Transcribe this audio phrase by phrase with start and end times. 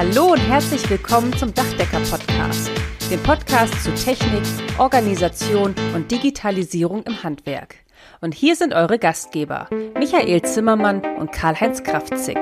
[0.00, 2.70] Hallo und herzlich willkommen zum Dachdecker-Podcast,
[3.10, 4.42] dem Podcast zu Technik,
[4.78, 7.74] Organisation und Digitalisierung im Handwerk.
[8.22, 9.68] Und hier sind eure Gastgeber,
[9.98, 12.38] Michael Zimmermann und Karl-Heinz Kraftzig.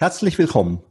[0.00, 0.82] Herzlich willkommen.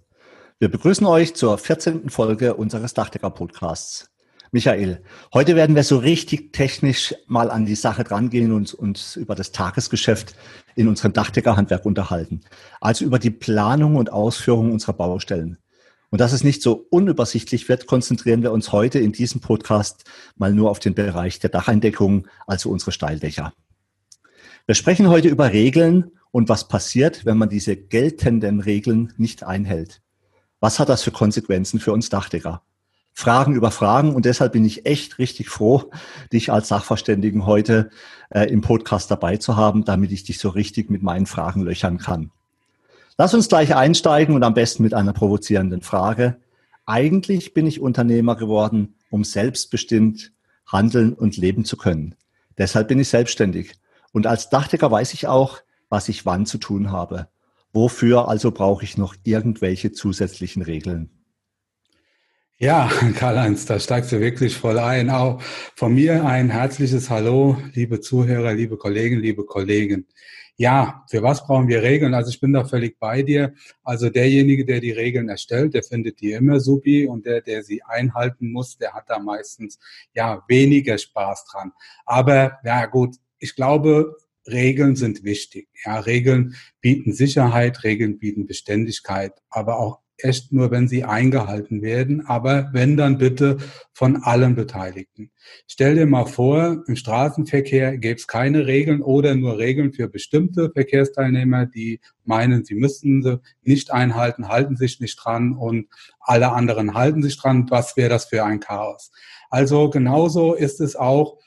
[0.59, 2.09] Wir begrüßen euch zur 14.
[2.09, 4.12] Folge unseres Dachdecker-Podcasts.
[4.53, 5.01] Michael,
[5.33, 9.51] heute werden wir so richtig technisch mal an die Sache drangehen und uns über das
[9.51, 10.35] Tagesgeschäft
[10.75, 12.41] in unserem Dachdeckerhandwerk unterhalten.
[12.79, 15.57] Also über die Planung und Ausführung unserer Baustellen.
[16.11, 20.03] Und dass es nicht so unübersichtlich wird, konzentrieren wir uns heute in diesem Podcast
[20.35, 23.53] mal nur auf den Bereich der Dacheindeckung, also unsere Steildächer.
[24.67, 30.03] Wir sprechen heute über Regeln und was passiert, wenn man diese geltenden Regeln nicht einhält.
[30.59, 32.61] Was hat das für Konsequenzen für uns Dachdecker?
[33.13, 35.91] Fragen über Fragen und deshalb bin ich echt richtig froh,
[36.31, 37.91] dich als Sachverständigen heute
[38.29, 41.99] äh, im Podcast dabei zu haben, damit ich dich so richtig mit meinen Fragen löchern
[41.99, 42.31] kann.
[43.17, 46.37] Lass uns gleich einsteigen und am besten mit einer provozierenden Frage.
[46.87, 50.31] Eigentlich bin ich Unternehmer geworden, um selbstbestimmt
[50.65, 52.15] handeln und leben zu können.
[52.57, 53.73] Deshalb bin ich selbstständig.
[54.11, 55.59] Und als Dachdecker weiß ich auch,
[55.89, 57.27] was ich wann zu tun habe.
[57.71, 61.09] Wofür also brauche ich noch irgendwelche zusätzlichen Regeln?
[62.59, 65.09] Ja, Karl-Heinz, da steigst du wirklich voll ein.
[65.09, 65.41] Auch
[65.75, 70.07] von mir ein herzliches Hallo, liebe Zuhörer, liebe Kollegen, liebe Kollegen.
[70.55, 72.13] Ja, für was brauchen wir Regeln?
[72.13, 73.55] Also ich bin da völlig bei dir.
[73.83, 77.81] Also derjenige, der die Regeln erstellt, der findet die immer supi und der, der sie
[77.83, 79.79] einhalten muss, der hat da meistens
[80.13, 81.71] ja weniger Spaß dran.
[82.05, 84.15] Aber ja gut, ich glaube,
[84.45, 85.69] Regeln sind wichtig.
[85.85, 92.25] Ja, Regeln bieten Sicherheit, Regeln bieten Beständigkeit, aber auch echt nur, wenn sie eingehalten werden,
[92.25, 93.57] aber wenn dann bitte
[93.93, 95.31] von allen Beteiligten.
[95.67, 100.71] Stell dir mal vor, im Straßenverkehr gäbe es keine Regeln oder nur Regeln für bestimmte
[100.71, 105.87] Verkehrsteilnehmer, die meinen, sie müssten sie nicht einhalten, halten sich nicht dran und
[106.19, 107.69] alle anderen halten sich dran.
[107.69, 109.11] Was wäre das für ein Chaos?
[109.49, 111.37] Also genauso ist es auch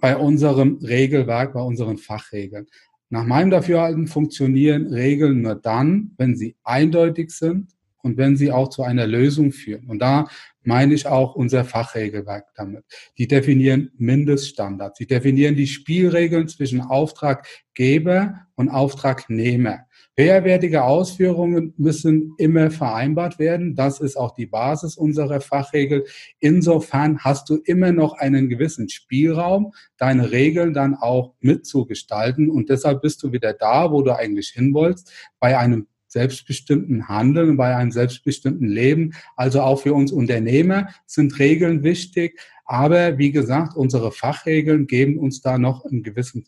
[0.00, 2.66] bei unserem Regelwerk, bei unseren Fachregeln.
[3.08, 7.68] Nach meinem Dafürhalten funktionieren Regeln nur dann, wenn sie eindeutig sind,
[8.02, 9.86] und wenn sie auch zu einer Lösung führen.
[9.88, 10.28] Und da
[10.64, 12.84] meine ich auch unser Fachregelwerk damit.
[13.18, 14.98] Die definieren Mindeststandards.
[14.98, 19.86] Sie definieren die Spielregeln zwischen Auftraggeber und Auftragnehmer.
[20.14, 23.74] Höherwertige Ausführungen müssen immer vereinbart werden.
[23.74, 26.04] Das ist auch die Basis unserer Fachregel.
[26.38, 32.50] Insofern hast du immer noch einen gewissen Spielraum, deine Regeln dann auch mitzugestalten.
[32.50, 37.56] Und deshalb bist du wieder da, wo du eigentlich hin wolltest, bei einem selbstbestimmten Handeln,
[37.56, 39.14] bei einem selbstbestimmten Leben.
[39.36, 42.38] Also auch für uns Unternehmer sind Regeln wichtig.
[42.64, 46.44] Aber wie gesagt, unsere Fachregeln geben uns da noch einen gewissen,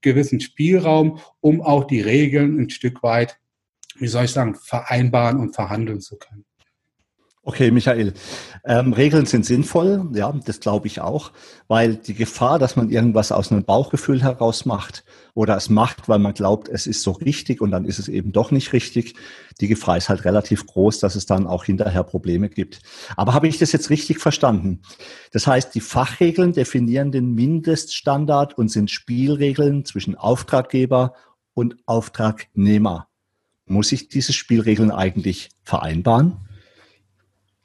[0.00, 3.38] gewissen Spielraum, um auch die Regeln ein Stück weit,
[3.96, 6.44] wie soll ich sagen, vereinbaren und verhandeln zu können.
[7.46, 8.14] Okay, Michael.
[8.64, 11.30] Ähm, Regeln sind sinnvoll, ja, das glaube ich auch,
[11.68, 16.18] weil die Gefahr, dass man irgendwas aus einem Bauchgefühl heraus macht oder es macht, weil
[16.18, 19.14] man glaubt, es ist so richtig und dann ist es eben doch nicht richtig,
[19.60, 22.80] die Gefahr ist halt relativ groß, dass es dann auch hinterher Probleme gibt.
[23.14, 24.80] Aber habe ich das jetzt richtig verstanden?
[25.30, 31.12] Das heißt, die Fachregeln definieren den Mindeststandard und sind Spielregeln zwischen Auftraggeber
[31.52, 33.08] und Auftragnehmer.
[33.66, 36.38] Muss ich diese Spielregeln eigentlich vereinbaren?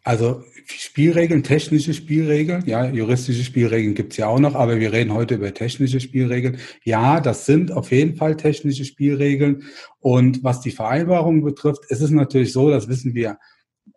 [0.04, 5.36] Also Spielregeln, technische Spielregeln, ja, juristische Spielregeln gibt's ja auch noch, aber wir reden heute
[5.36, 6.58] über technische Spielregeln.
[6.84, 9.64] Ja, das sind auf jeden Fall technische Spielregeln.
[10.00, 13.38] Und was die Vereinbarung betrifft, ist es natürlich so, das wissen wir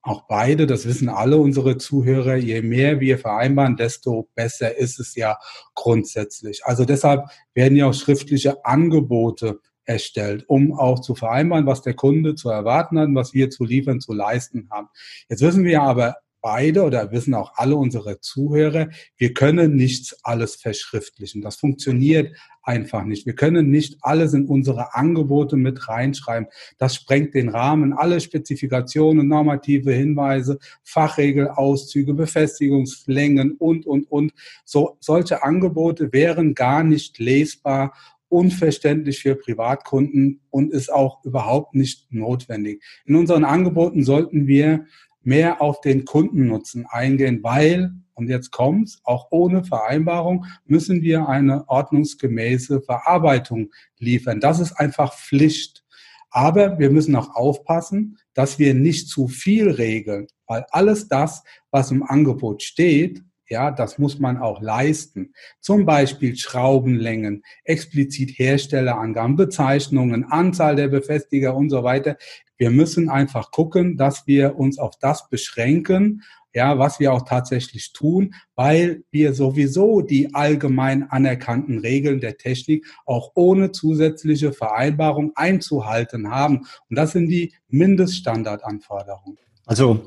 [0.02, 5.14] auch beide, das wissen alle unsere Zuhörer, je mehr wir vereinbaren, desto besser ist es
[5.14, 5.38] ja
[5.74, 6.64] grundsätzlich.
[6.64, 12.34] Also deshalb werden ja auch schriftliche Angebote erstellt, um auch zu vereinbaren, was der Kunde
[12.34, 14.88] zu erwarten hat, was wir zu liefern, zu leisten haben.
[15.28, 20.56] Jetzt wissen wir aber beide oder wissen auch alle unsere Zuhörer, wir können nichts alles
[20.56, 21.40] verschriftlichen.
[21.40, 23.26] Das funktioniert einfach nicht.
[23.26, 26.48] Wir können nicht alles in unsere Angebote mit reinschreiben.
[26.78, 27.92] Das sprengt den Rahmen.
[27.92, 34.32] Alle Spezifikationen, normative Hinweise, Fachregelauszüge, Befestigungslängen und, und, und.
[34.64, 37.94] So, solche Angebote wären gar nicht lesbar
[38.32, 42.82] unverständlich für Privatkunden und ist auch überhaupt nicht notwendig.
[43.04, 44.86] In unseren Angeboten sollten wir
[45.22, 51.68] mehr auf den Kundennutzen eingehen, weil, und jetzt kommt's, auch ohne Vereinbarung müssen wir eine
[51.68, 54.40] ordnungsgemäße Verarbeitung liefern.
[54.40, 55.84] Das ist einfach Pflicht.
[56.30, 61.90] Aber wir müssen auch aufpassen, dass wir nicht zu viel regeln, weil alles das, was
[61.90, 65.34] im Angebot steht, ja, das muss man auch leisten.
[65.60, 72.16] Zum Beispiel Schraubenlängen, explizit Herstellerangaben, Bezeichnungen, Anzahl der Befestiger und so weiter.
[72.56, 76.22] Wir müssen einfach gucken, dass wir uns auf das beschränken,
[76.54, 82.86] ja, was wir auch tatsächlich tun, weil wir sowieso die allgemein anerkannten Regeln der Technik
[83.04, 86.66] auch ohne zusätzliche Vereinbarung einzuhalten haben.
[86.88, 89.38] Und das sind die Mindeststandardanforderungen.
[89.66, 90.06] Also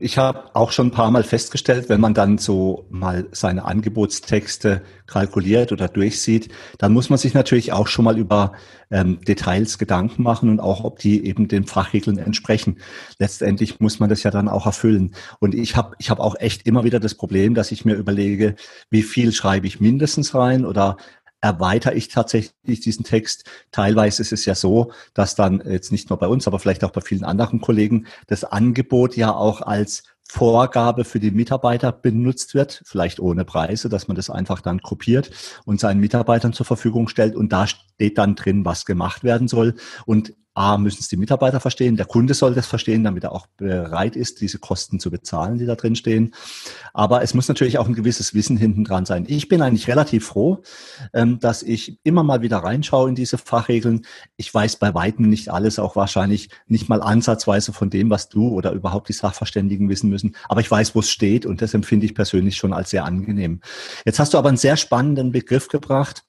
[0.00, 4.82] ich habe auch schon ein paar Mal festgestellt, wenn man dann so mal seine Angebotstexte
[5.06, 6.48] kalkuliert oder durchsieht,
[6.78, 8.52] dann muss man sich natürlich auch schon mal über
[8.90, 12.78] ähm, Details Gedanken machen und auch, ob die eben den Fachregeln entsprechen.
[13.18, 15.14] Letztendlich muss man das ja dann auch erfüllen.
[15.38, 18.56] Und ich habe ich hab auch echt immer wieder das Problem, dass ich mir überlege,
[18.90, 20.96] wie viel schreibe ich mindestens rein oder
[21.44, 23.44] erweitere ich tatsächlich diesen Text.
[23.70, 26.90] Teilweise ist es ja so, dass dann jetzt nicht nur bei uns, aber vielleicht auch
[26.90, 32.82] bei vielen anderen Kollegen das Angebot ja auch als Vorgabe für die Mitarbeiter benutzt wird,
[32.86, 35.30] vielleicht ohne Preise, dass man das einfach dann kopiert
[35.66, 37.36] und seinen Mitarbeitern zur Verfügung stellt.
[37.36, 39.74] Und da steht dann drin, was gemacht werden soll.
[40.06, 43.46] Und A, müssen es die Mitarbeiter verstehen, der Kunde soll das verstehen, damit er auch
[43.56, 46.32] bereit ist, diese Kosten zu bezahlen, die da drin stehen.
[46.92, 49.24] Aber es muss natürlich auch ein gewisses Wissen hinten dran sein.
[49.26, 50.62] Ich bin eigentlich relativ froh,
[51.12, 54.06] ähm, dass ich immer mal wieder reinschaue in diese Fachregeln.
[54.36, 58.48] Ich weiß bei weitem nicht alles, auch wahrscheinlich nicht mal ansatzweise von dem, was du
[58.48, 60.36] oder überhaupt die Sachverständigen wissen müssen.
[60.48, 63.60] Aber ich weiß, wo es steht und das empfinde ich persönlich schon als sehr angenehm.
[64.04, 66.24] Jetzt hast du aber einen sehr spannenden Begriff gebracht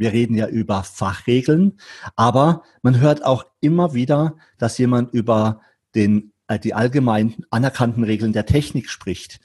[0.00, 1.78] wir reden ja über Fachregeln,
[2.16, 5.60] aber man hört auch immer wieder, dass jemand über
[5.94, 9.40] den, äh, die allgemein anerkannten Regeln der Technik spricht.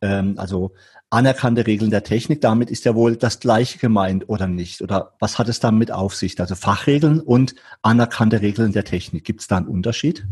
[0.00, 0.72] Ähm, also
[1.10, 4.80] anerkannte Regeln der Technik, damit ist ja wohl das Gleiche gemeint oder nicht?
[4.80, 6.40] Oder was hat es damit auf sich?
[6.40, 9.24] Also Fachregeln und anerkannte Regeln der Technik.
[9.24, 10.26] Gibt es da einen Unterschied?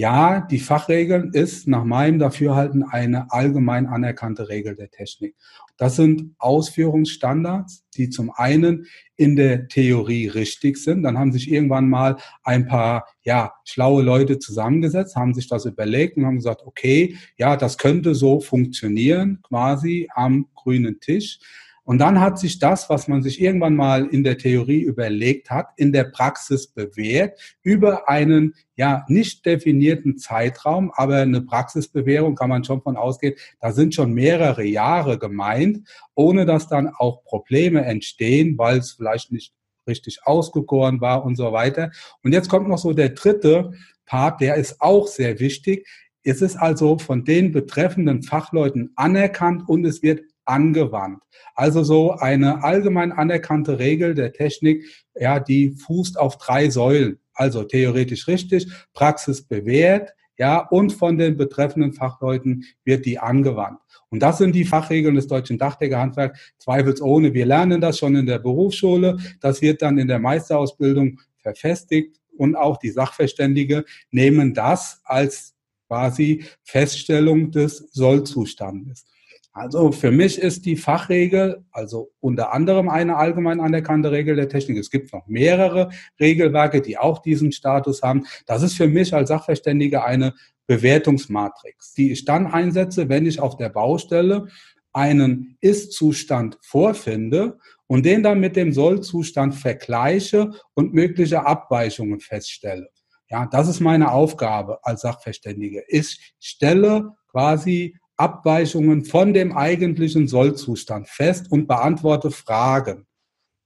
[0.00, 5.36] Ja, die Fachregeln ist nach meinem Dafürhalten eine allgemein anerkannte Regel der Technik.
[5.76, 8.86] Das sind Ausführungsstandards, die zum einen
[9.16, 11.02] in der Theorie richtig sind.
[11.02, 16.16] Dann haben sich irgendwann mal ein paar, ja, schlaue Leute zusammengesetzt, haben sich das überlegt
[16.16, 21.40] und haben gesagt, okay, ja, das könnte so funktionieren, quasi am grünen Tisch.
[21.90, 25.70] Und dann hat sich das, was man sich irgendwann mal in der Theorie überlegt hat,
[25.74, 32.62] in der Praxis bewährt über einen ja nicht definierten Zeitraum, aber eine Praxisbewährung kann man
[32.62, 33.34] schon von ausgehen.
[33.58, 35.80] Da sind schon mehrere Jahre gemeint,
[36.14, 39.52] ohne dass dann auch Probleme entstehen, weil es vielleicht nicht
[39.88, 41.90] richtig ausgegoren war und so weiter.
[42.22, 43.72] Und jetzt kommt noch so der dritte
[44.06, 45.88] Part, der ist auch sehr wichtig.
[46.22, 50.20] Es ist also von den betreffenden Fachleuten anerkannt und es wird
[50.50, 51.22] angewandt.
[51.54, 57.18] Also so eine allgemein anerkannte Regel der Technik, ja, die fußt auf drei Säulen.
[57.32, 63.78] Also theoretisch richtig, Praxis bewährt, ja, und von den betreffenden Fachleuten wird die angewandt.
[64.08, 67.34] Und das sind die Fachregeln des deutschen Dachdeckerhandwerks, zweifelsohne.
[67.34, 69.18] Wir lernen das schon in der Berufsschule.
[69.40, 75.54] Das wird dann in der Meisterausbildung verfestigt und auch die Sachverständige nehmen das als
[75.88, 79.04] quasi Feststellung des Sollzustandes.
[79.52, 84.78] Also für mich ist die Fachregel, also unter anderem eine allgemein anerkannte Regel der Technik.
[84.78, 88.26] Es gibt noch mehrere Regelwerke, die auch diesen Status haben.
[88.46, 90.34] Das ist für mich als Sachverständiger eine
[90.68, 94.46] Bewertungsmatrix, die ich dann einsetze, wenn ich auf der Baustelle
[94.92, 97.58] einen Ist-Zustand vorfinde
[97.88, 102.88] und den dann mit dem Soll-Zustand vergleiche und mögliche Abweichungen feststelle.
[103.28, 105.84] Ja, das ist meine Aufgabe als Sachverständige.
[105.88, 113.06] Ich stelle quasi Abweichungen von dem eigentlichen Sollzustand fest und beantworte Fragen.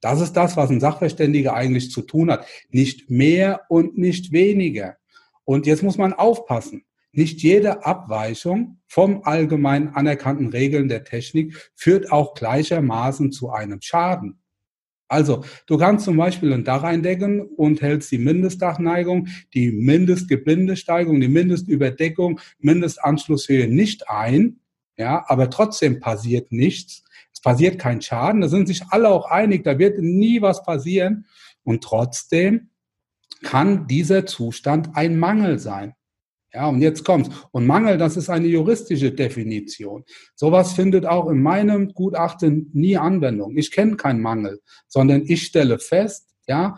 [0.01, 2.47] Das ist das, was ein Sachverständiger eigentlich zu tun hat.
[2.71, 4.97] Nicht mehr und nicht weniger.
[5.45, 6.85] Und jetzt muss man aufpassen.
[7.11, 14.44] Nicht jede Abweichung vom allgemein anerkannten Regeln der Technik führt auch gleichermaßen zu einem Schaden.
[15.09, 21.29] Also, du kannst zum Beispiel ein Dach eindecken und hältst die Mindestdachneigung, die Mindestgebindesteigung, die
[21.29, 24.61] Mindestüberdeckung, Mindestanschlusshöhe nicht ein,
[24.97, 27.05] ja, aber trotzdem passiert nichts.
[27.33, 28.41] Es passiert kein Schaden.
[28.41, 31.27] Da sind sich alle auch einig, da wird nie was passieren.
[31.65, 32.71] Und trotzdem
[33.43, 35.95] kann dieser Zustand ein Mangel sein.
[36.55, 37.31] Ja, und jetzt kommt's.
[37.51, 40.05] Und Mangel, das ist eine juristische Definition.
[40.37, 43.57] Sowas findet auch in meinem Gutachten nie Anwendung.
[43.57, 46.77] Ich kenne keinen Mangel, sondern ich stelle fest, ja,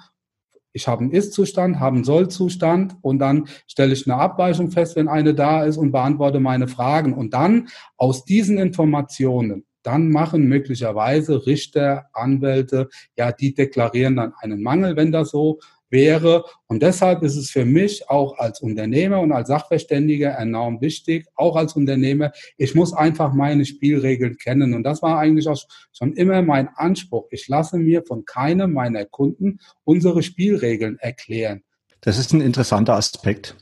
[0.73, 5.09] ich habe einen Ist-Zustand, habe einen Soll-Zustand und dann stelle ich eine Abweichung fest, wenn
[5.09, 7.12] eine da ist und beantworte meine Fragen.
[7.12, 7.68] Und dann
[7.99, 15.12] aus diesen Informationen, dann machen möglicherweise Richter, Anwälte, ja, die deklarieren dann einen Mangel, wenn
[15.12, 16.44] das so wäre.
[16.66, 21.56] Und deshalb ist es für mich auch als Unternehmer und als Sachverständiger enorm wichtig, auch
[21.56, 24.74] als Unternehmer, ich muss einfach meine Spielregeln kennen.
[24.74, 25.60] Und das war eigentlich auch
[25.92, 27.26] schon immer mein Anspruch.
[27.30, 31.62] Ich lasse mir von keinem meiner Kunden unsere Spielregeln erklären.
[32.00, 33.56] Das ist ein interessanter Aspekt.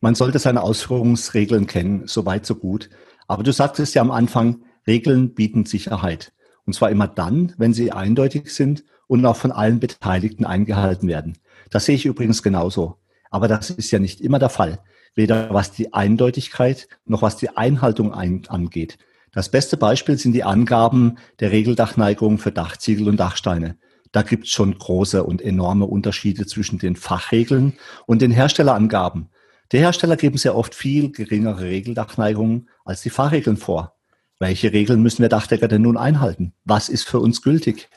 [0.00, 2.90] Man sollte seine Ausführungsregeln kennen, so weit, so gut.
[3.28, 6.32] Aber du sagtest ja am Anfang, Regeln bieten Sicherheit.
[6.64, 11.38] Und zwar immer dann, wenn sie eindeutig sind und auch von allen Beteiligten eingehalten werden.
[11.70, 12.96] Das sehe ich übrigens genauso.
[13.30, 14.80] Aber das ist ja nicht immer der Fall.
[15.14, 18.98] Weder was die Eindeutigkeit noch was die Einhaltung ein angeht.
[19.32, 23.76] Das beste Beispiel sind die Angaben der Regeldachneigung für Dachziegel und Dachsteine.
[24.12, 27.74] Da gibt es schon große und enorme Unterschiede zwischen den Fachregeln
[28.06, 29.28] und den Herstellerangaben.
[29.72, 33.96] Die Hersteller geben sehr oft viel geringere Regeldachneigungen als die Fachregeln vor.
[34.38, 36.52] Welche Regeln müssen wir Dachdecker denn nun einhalten?
[36.64, 37.88] Was ist für uns gültig?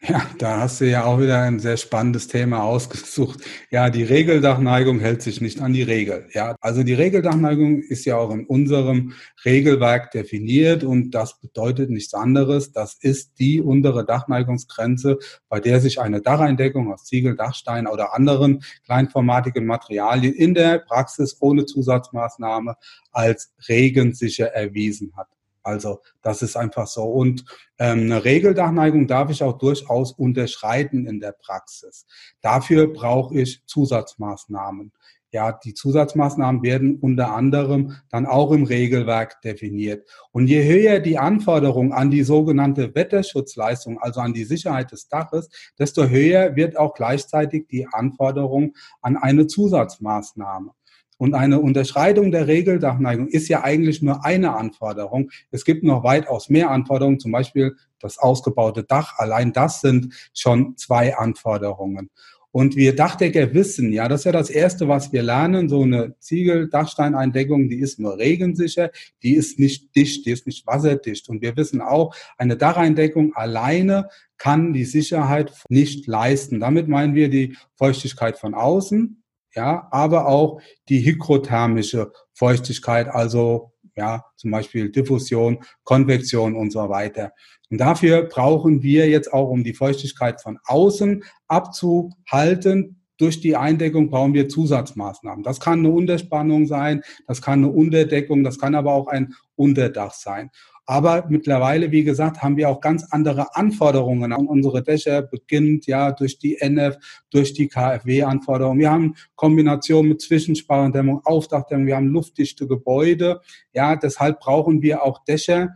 [0.00, 3.40] Ja, da hast du ja auch wieder ein sehr spannendes Thema ausgesucht.
[3.70, 6.28] Ja, die Regeldachneigung hält sich nicht an die Regel.
[6.32, 9.14] Ja, also die Regeldachneigung ist ja auch in unserem
[9.44, 12.70] Regelwerk definiert und das bedeutet nichts anderes.
[12.70, 18.62] Das ist die untere Dachneigungsgrenze, bei der sich eine Dacheindeckung aus Ziegel, Dachstein oder anderen
[18.84, 22.76] kleinformatigen Materialien in der Praxis ohne Zusatzmaßnahme
[23.10, 25.37] als regensicher erwiesen hat.
[25.68, 27.04] Also das ist einfach so.
[27.04, 27.44] Und
[27.78, 32.06] ähm, eine Regeldachneigung darf ich auch durchaus unterschreiten in der Praxis.
[32.40, 34.92] Dafür brauche ich Zusatzmaßnahmen.
[35.30, 40.08] Ja, die Zusatzmaßnahmen werden unter anderem dann auch im Regelwerk definiert.
[40.32, 45.50] Und je höher die Anforderung an die sogenannte Wetterschutzleistung, also an die Sicherheit des Daches,
[45.78, 48.72] desto höher wird auch gleichzeitig die Anforderung
[49.02, 50.70] an eine Zusatzmaßnahme.
[51.18, 55.30] Und eine Unterschreitung der Regeldachneigung ist ja eigentlich nur eine Anforderung.
[55.50, 59.18] Es gibt noch weitaus mehr Anforderungen, zum Beispiel das ausgebaute Dach.
[59.18, 62.10] Allein das sind schon zwei Anforderungen.
[62.50, 66.14] Und wir Dachdecker wissen, ja, das ist ja das Erste, was wir lernen, so eine
[66.18, 68.90] Ziegel-Dachsteineindeckung, die ist nur regensicher,
[69.22, 71.28] die ist nicht dicht, die ist nicht wasserdicht.
[71.28, 74.08] Und wir wissen auch, eine Dacheindeckung alleine
[74.38, 76.58] kann die Sicherheit nicht leisten.
[76.58, 79.22] Damit meinen wir die Feuchtigkeit von außen,
[79.54, 87.32] ja, aber auch die hygrothermische Feuchtigkeit, also ja, zum Beispiel Diffusion, Konvektion und so weiter.
[87.70, 94.10] Und dafür brauchen wir jetzt auch, um die Feuchtigkeit von außen abzuhalten, durch die Eindeckung
[94.10, 95.42] brauchen wir Zusatzmaßnahmen.
[95.42, 100.14] Das kann eine Unterspannung sein, das kann eine Unterdeckung, das kann aber auch ein Unterdach
[100.14, 100.50] sein.
[100.90, 106.12] Aber mittlerweile, wie gesagt, haben wir auch ganz andere Anforderungen an unsere Dächer, beginnt ja
[106.12, 106.96] durch die NF,
[107.28, 108.80] durch die KfW-Anforderungen.
[108.80, 113.42] Wir haben Kombination mit Zwischensparendämmung, Aufdachdämmung, wir haben luftdichte Gebäude.
[113.74, 115.74] Ja, deshalb brauchen wir auch Dächer,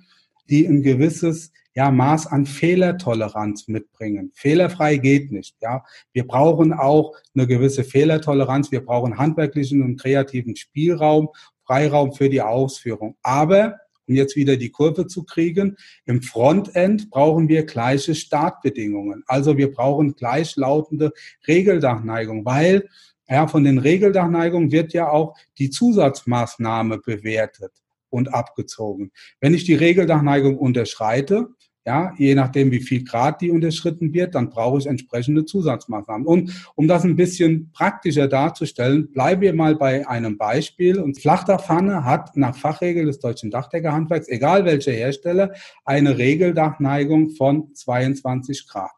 [0.48, 4.30] die ein gewisses ja, Maß an Fehlertoleranz mitbringen.
[4.32, 5.56] Fehlerfrei geht nicht.
[5.60, 8.72] Ja, wir brauchen auch eine gewisse Fehlertoleranz.
[8.72, 11.28] Wir brauchen handwerklichen und kreativen Spielraum,
[11.66, 13.16] Freiraum für die Ausführung.
[13.22, 15.76] Aber um jetzt wieder die Kurve zu kriegen.
[16.06, 19.22] Im Frontend brauchen wir gleiche Startbedingungen.
[19.26, 21.12] Also wir brauchen gleichlautende
[21.46, 22.88] Regeldachneigung, weil
[23.28, 27.72] ja, von den Regeldachneigungen wird ja auch die Zusatzmaßnahme bewertet
[28.10, 29.10] und abgezogen.
[29.40, 31.48] Wenn ich die Regeldachneigung unterschreite,
[31.84, 36.26] ja, je nachdem, wie viel Grad die unterschritten wird, dann brauche ich entsprechende Zusatzmaßnahmen.
[36.26, 41.00] Und um das ein bisschen praktischer darzustellen, bleiben wir mal bei einem Beispiel.
[41.00, 45.52] Und Flachdachpfanne hat nach Fachregel des deutschen Dachdeckerhandwerks, egal welcher Hersteller,
[45.84, 48.92] eine Regeldachneigung von 22 Grad.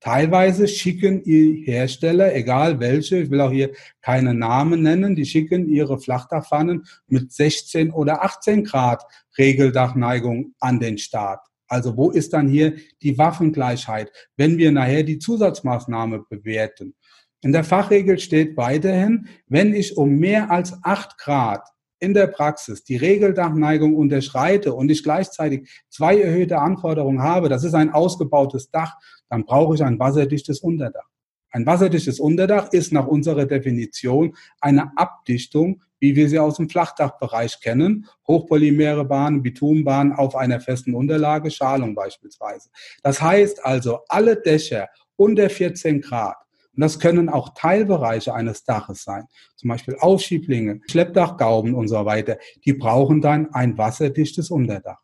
[0.00, 3.70] Teilweise schicken die Hersteller, egal welche, ich will auch hier
[4.02, 9.02] keine Namen nennen, die schicken ihre Flachdachpfannen mit 16 oder 18 Grad
[9.38, 11.40] Regeldachneigung an den Start.
[11.74, 16.94] Also wo ist dann hier die Waffengleichheit, wenn wir nachher die Zusatzmaßnahme bewerten?
[17.40, 21.66] In der Fachregel steht weiterhin, wenn ich um mehr als acht Grad
[21.98, 27.74] in der Praxis die Regeldachneigung unterschreite und ich gleichzeitig zwei erhöhte Anforderungen habe, das ist
[27.74, 28.94] ein ausgebautes Dach,
[29.28, 31.08] dann brauche ich ein wasserdichtes Unterdach.
[31.50, 37.60] Ein wasserdichtes Unterdach ist nach unserer Definition eine Abdichtung wie wir sie aus dem Flachdachbereich
[37.60, 38.06] kennen.
[38.28, 42.68] Hochpolymere Bahnen, Bitumenbahnen auf einer festen Unterlage, Schalung beispielsweise.
[43.02, 46.36] Das heißt also, alle Dächer unter 14 Grad,
[46.74, 49.24] und das können auch Teilbereiche eines Daches sein,
[49.56, 54.98] zum Beispiel Aufschieblinge, Schleppdachgauben und so weiter, die brauchen dann ein wasserdichtes Unterdach.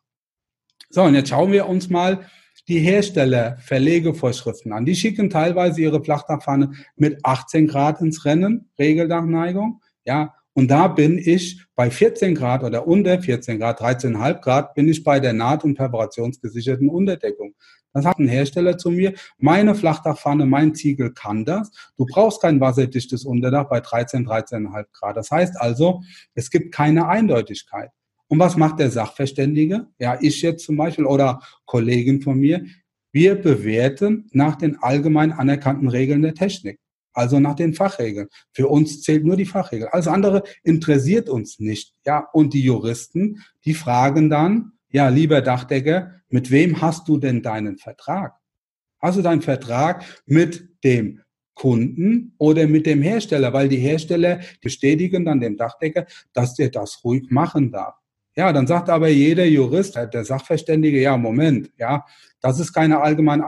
[0.91, 2.27] So, und jetzt schauen wir uns mal
[2.67, 4.85] die Herstellerverlegevorschriften an.
[4.85, 9.81] Die schicken teilweise ihre Flachdachpfanne mit 18 Grad ins Rennen, Regeldachneigung.
[10.05, 14.87] Ja, Und da bin ich bei 14 Grad oder unter 14 Grad, 13,5 Grad, bin
[14.87, 17.55] ich bei der naht- und perforationsgesicherten Unterdeckung.
[17.93, 19.13] Das hat ein Hersteller zu mir.
[19.37, 21.71] Meine Flachdachpfanne, mein Ziegel kann das.
[21.97, 25.17] Du brauchst kein wasserdichtes Unterdach bei 13, 13,5 Grad.
[25.17, 26.01] Das heißt also,
[26.33, 27.91] es gibt keine Eindeutigkeit.
[28.27, 29.87] Und was macht der Sachverständige?
[29.99, 32.63] Ja, ich jetzt zum Beispiel oder Kollegen von mir.
[33.11, 36.79] Wir bewerten nach den allgemein anerkannten Regeln der Technik.
[37.13, 38.27] Also nach den Fachregeln.
[38.53, 39.87] Für uns zählt nur die Fachregel.
[39.89, 41.93] Alles andere interessiert uns nicht.
[42.05, 47.41] Ja, und die Juristen, die fragen dann, ja, lieber Dachdecker, mit wem hast du denn
[47.41, 48.33] deinen Vertrag?
[48.99, 51.21] Hast du deinen Vertrag mit dem
[51.53, 53.51] Kunden oder mit dem Hersteller?
[53.53, 57.95] Weil die Hersteller bestätigen dann dem Dachdecker, dass der das ruhig machen darf.
[58.35, 62.05] Ja, dann sagt aber jeder Jurist, der Sachverständige, ja, Moment, ja,
[62.39, 63.43] das ist keine allgemein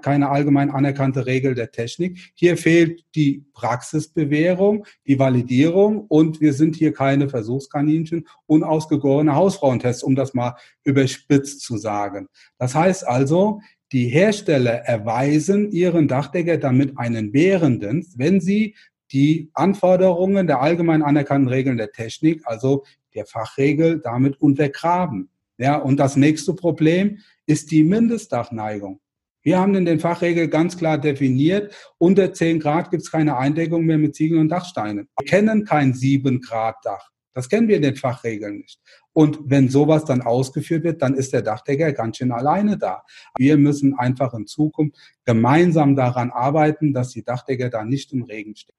[0.00, 2.32] keine allgemein anerkannte Regel der Technik.
[2.34, 10.14] Hier fehlt die Praxisbewährung, die Validierung und wir sind hier keine Versuchskaninchen, unausgegorene Hausfrauentests, um
[10.14, 12.28] das mal überspitzt zu sagen.
[12.58, 13.60] Das heißt also,
[13.92, 18.74] die Hersteller erweisen ihren Dachdecker damit einen Bärendienst, wenn sie
[19.12, 22.84] die Anforderungen der allgemein anerkannten Regeln der Technik, also
[23.14, 25.28] der Fachregel, damit untergraben.
[25.58, 29.00] Ja, und das nächste Problem ist die Mindestdachneigung.
[29.42, 33.84] Wir haben in den Fachregeln ganz klar definiert, unter 10 Grad gibt es keine Eindeckung
[33.84, 35.08] mehr mit Ziegeln und Dachsteinen.
[35.18, 37.10] Wir kennen kein 7 Grad Dach.
[37.34, 38.78] Das kennen wir in den Fachregeln nicht.
[39.12, 43.02] Und wenn sowas dann ausgeführt wird, dann ist der Dachdecker ganz schön alleine da.
[43.36, 48.54] Wir müssen einfach in Zukunft gemeinsam daran arbeiten, dass die Dachdecker da nicht im Regen
[48.54, 48.76] stehen.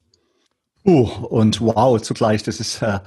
[0.86, 3.00] Uh, und wow, zugleich, das ist äh,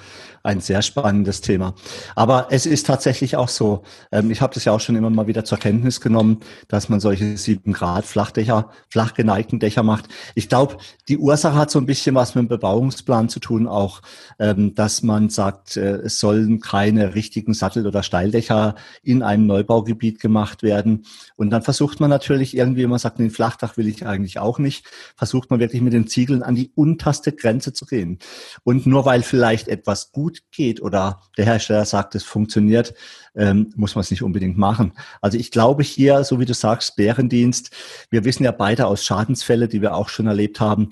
[0.47, 1.75] ein sehr spannendes Thema.
[2.15, 5.27] Aber es ist tatsächlich auch so, ähm, ich habe das ja auch schon immer mal
[5.27, 10.07] wieder zur Kenntnis genommen, dass man solche sieben Grad Flachdächer, flach geneigten Dächer macht.
[10.35, 10.79] Ich glaube,
[11.09, 14.03] die Ursache hat so ein bisschen was mit dem Bebauungsplan zu tun, auch,
[14.39, 20.21] ähm, dass man sagt, äh, es sollen keine richtigen Sattel- oder Steildächer in einem Neubaugebiet
[20.21, 21.07] gemacht werden.
[21.35, 24.87] Und dann versucht man natürlich irgendwie, man sagt, ein Flachdach will ich eigentlich auch nicht,
[25.17, 28.19] versucht man wirklich mit den Ziegeln an die unterste Grenze Grenze zu gehen.
[28.65, 32.95] Und nur weil vielleicht etwas gut geht oder der Hersteller sagt, es funktioniert,
[33.35, 34.93] ähm, muss man es nicht unbedingt machen.
[35.21, 37.71] Also ich glaube hier, so wie du sagst, Bärendienst,
[38.11, 40.91] wir wissen ja beide aus Schadensfälle, die wir auch schon erlebt haben,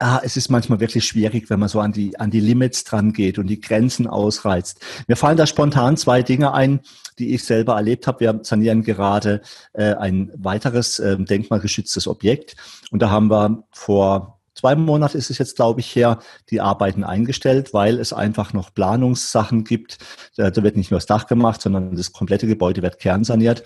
[0.00, 3.12] ah, es ist manchmal wirklich schwierig, wenn man so an die, an die Limits dran
[3.12, 4.80] geht und die Grenzen ausreizt.
[5.08, 6.80] Mir fallen da spontan zwei Dinge ein,
[7.18, 8.20] die ich selber erlebt habe.
[8.20, 9.40] Wir sanieren gerade
[9.72, 12.54] äh, ein weiteres äh, denkmalgeschütztes Objekt
[12.92, 16.18] und da haben wir vor zwei Monate ist es jetzt, glaube ich, her,
[16.50, 19.98] die Arbeiten eingestellt, weil es einfach noch Planungssachen gibt.
[20.36, 23.64] Da, wird nicht nur das Dach gemacht, sondern das komplette Gebäude wird kernsaniert.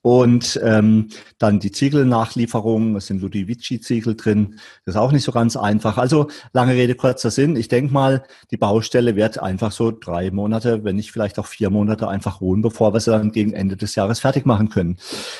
[0.00, 5.56] Und ähm, dann die Ziegelnachlieferung, es sind Ludovici-Ziegel drin, das ist auch nicht so ganz
[5.56, 5.98] einfach.
[5.98, 7.56] Also lange Rede, kurzer Sinn.
[7.56, 8.22] Ich denke mal,
[8.52, 12.62] die Baustelle wird einfach so drei Monate, wenn nicht vielleicht auch vier Monate einfach ruhen,
[12.62, 14.98] bevor wir sie dann gegen Ende des Jahres fertig machen können.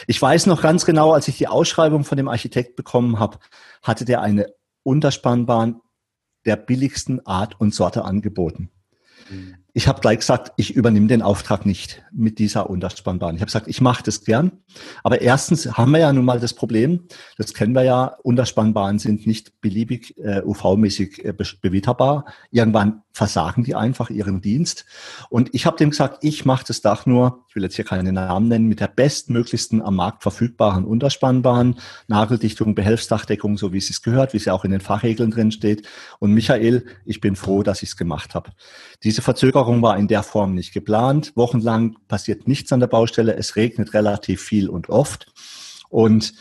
[0.09, 3.39] Ich weiß noch ganz genau, als ich die Ausschreibung von dem Architekt bekommen habe,
[3.83, 4.58] hatte der eine
[4.89, 5.81] Unterspannbahn
[6.47, 8.71] der billigsten Art und Sorte angeboten.
[9.31, 9.57] Mhm.
[9.75, 13.37] Ich habe gleich gesagt, ich übernehme den Auftrag nicht mit dieser Unterspannbahn.
[13.37, 14.51] Ich habe gesagt, ich mache das gern.
[15.05, 19.27] Aber erstens haben wir ja nun mal das Problem, das kennen wir ja, Unterspannbahnen sind
[19.27, 22.25] nicht beliebig äh, UV-mäßig äh, bewitterbar.
[22.51, 24.87] Irgendwann versagen die einfach ihren Dienst.
[25.29, 28.13] Und ich habe dem gesagt, ich mache das Dach nur, ich will jetzt hier keine
[28.13, 34.33] Namen nennen, mit der bestmöglichsten am Markt verfügbaren Unterspannbahn, Nageldichtung, Behelfsdachdeckung, so wie es gehört,
[34.33, 35.87] wie es ja auch in den Fachregeln drin steht.
[36.21, 38.53] Und Michael, ich bin froh, dass ich es gemacht habe.
[39.03, 41.33] Diese Verzögerung war in der Form nicht geplant.
[41.35, 43.37] Wochenlang passiert nichts an der Baustelle.
[43.37, 45.27] Es regnet relativ viel und oft.
[45.91, 46.35] Und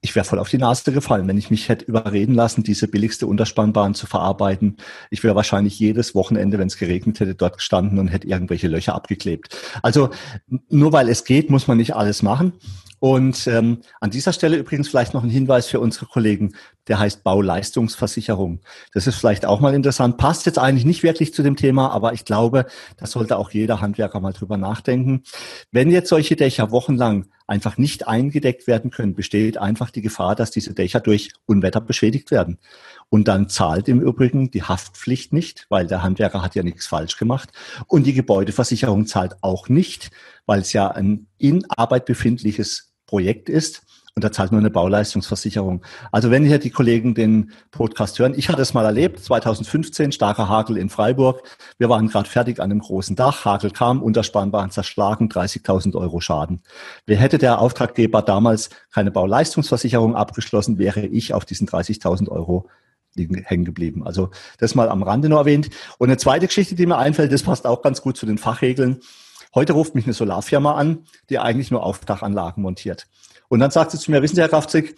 [0.00, 3.26] ich wäre voll auf die Nase gefallen, wenn ich mich hätte überreden lassen, diese billigste
[3.26, 4.76] Unterspannbahn zu verarbeiten.
[5.10, 8.94] Ich wäre wahrscheinlich jedes Wochenende, wenn es geregnet hätte, dort gestanden und hätte irgendwelche Löcher
[8.94, 9.56] abgeklebt.
[9.82, 10.10] Also
[10.68, 12.52] nur weil es geht, muss man nicht alles machen.
[12.98, 16.54] Und ähm, an dieser Stelle übrigens vielleicht noch ein Hinweis für unsere Kollegen,
[16.88, 18.60] der heißt Bauleistungsversicherung.
[18.92, 22.12] Das ist vielleicht auch mal interessant, passt jetzt eigentlich nicht wirklich zu dem Thema, aber
[22.12, 25.22] ich glaube, da sollte auch jeder Handwerker mal drüber nachdenken.
[25.72, 30.50] Wenn jetzt solche Dächer wochenlang einfach nicht eingedeckt werden können, besteht einfach die Gefahr, dass
[30.50, 32.58] diese Dächer durch Unwetter beschädigt werden.
[33.08, 37.16] Und dann zahlt im Übrigen die Haftpflicht nicht, weil der Handwerker hat ja nichts falsch
[37.16, 37.50] gemacht.
[37.86, 40.10] Und die Gebäudeversicherung zahlt auch nicht,
[40.44, 43.82] weil es ja ein in Arbeit befindliches Projekt ist.
[44.18, 45.82] Und da zahlt nur eine Bauleistungsversicherung.
[46.10, 50.48] Also wenn hier die Kollegen den Podcast hören, ich hatte es mal erlebt, 2015, starker
[50.48, 51.42] Hagel in Freiburg.
[51.76, 53.44] Wir waren gerade fertig an einem großen Dach.
[53.44, 56.62] Hagel kam, Unterspannbahn zerschlagen, 30.000 Euro Schaden.
[57.04, 62.70] Wer hätte der Auftraggeber damals keine Bauleistungsversicherung abgeschlossen, wäre ich auf diesen 30.000 Euro
[63.18, 64.02] hängen geblieben.
[64.06, 65.68] Also das mal am Rande nur erwähnt.
[65.98, 69.00] Und eine zweite Geschichte, die mir einfällt, das passt auch ganz gut zu den Fachregeln.
[69.54, 73.06] Heute ruft mich eine Solarfirma an, die eigentlich nur Aufdachanlagen montiert.
[73.48, 74.96] Und dann sagt sie zu mir, wissen Sie, Herr Kraftzig,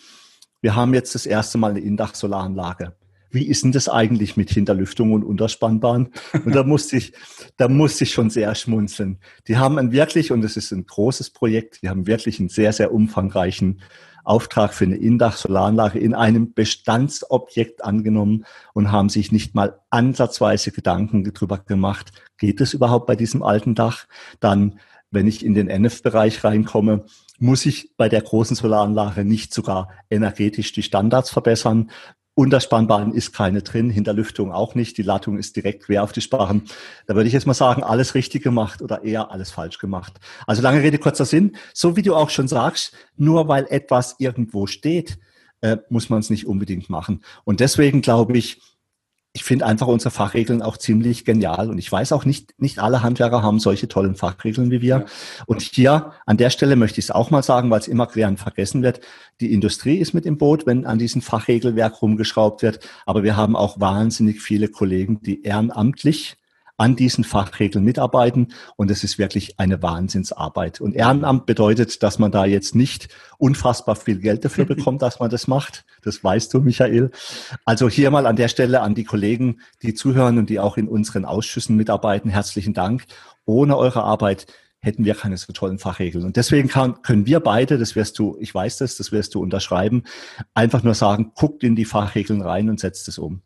[0.60, 2.96] wir haben jetzt das erste Mal eine Indach-Solaranlage.
[3.30, 6.08] Wie ist denn das eigentlich mit Hinterlüftung und Unterspannbahn?
[6.44, 7.12] Und da musste ich,
[7.58, 9.18] da musste ich schon sehr schmunzeln.
[9.46, 12.72] Die haben ein wirklich, und es ist ein großes Projekt, die haben wirklich einen sehr,
[12.72, 13.82] sehr umfangreichen
[14.24, 21.24] Auftrag für eine Indach-Solaranlage in einem Bestandsobjekt angenommen und haben sich nicht mal ansatzweise Gedanken
[21.24, 24.06] darüber gemacht, geht es überhaupt bei diesem alten Dach?
[24.40, 24.80] Dann,
[25.10, 27.04] wenn ich in den NF-Bereich reinkomme,
[27.38, 31.90] muss ich bei der großen Solaranlage nicht sogar energetisch die Standards verbessern,
[32.38, 36.62] Unterspannbahn ist keine drin, Hinterlüftung auch nicht, die Lattung ist direkt quer auf die Sparren.
[37.08, 40.20] Da würde ich jetzt mal sagen, alles richtig gemacht oder eher alles falsch gemacht.
[40.46, 41.56] Also lange Rede, kurzer Sinn.
[41.74, 45.18] So wie du auch schon sagst, nur weil etwas irgendwo steht,
[45.62, 47.24] äh, muss man es nicht unbedingt machen.
[47.42, 48.60] Und deswegen glaube ich,
[49.38, 51.70] ich finde einfach unsere Fachregeln auch ziemlich genial.
[51.70, 55.06] Und ich weiß auch nicht, nicht alle Handwerker haben solche tollen Fachregeln wie wir.
[55.46, 58.36] Und hier an der Stelle möchte ich es auch mal sagen, weil es immer gern
[58.36, 58.98] vergessen wird.
[59.40, 62.80] Die Industrie ist mit im Boot, wenn an diesem Fachregelwerk rumgeschraubt wird.
[63.06, 66.36] Aber wir haben auch wahnsinnig viele Kollegen, die ehrenamtlich
[66.78, 68.54] an diesen Fachregeln mitarbeiten.
[68.76, 70.80] Und es ist wirklich eine Wahnsinnsarbeit.
[70.80, 75.28] Und Ehrenamt bedeutet, dass man da jetzt nicht unfassbar viel Geld dafür bekommt, dass man
[75.28, 75.84] das macht.
[76.02, 77.10] Das weißt du, Michael.
[77.64, 80.88] Also hier mal an der Stelle an die Kollegen, die zuhören und die auch in
[80.88, 82.30] unseren Ausschüssen mitarbeiten.
[82.30, 83.04] Herzlichen Dank.
[83.44, 84.46] Ohne eure Arbeit
[84.80, 86.24] hätten wir keine so tollen Fachregeln.
[86.24, 89.42] Und deswegen kann, können wir beide, das wirst du, ich weiß das, das wirst du
[89.42, 90.04] unterschreiben,
[90.54, 93.42] einfach nur sagen, guckt in die Fachregeln rein und setzt es um.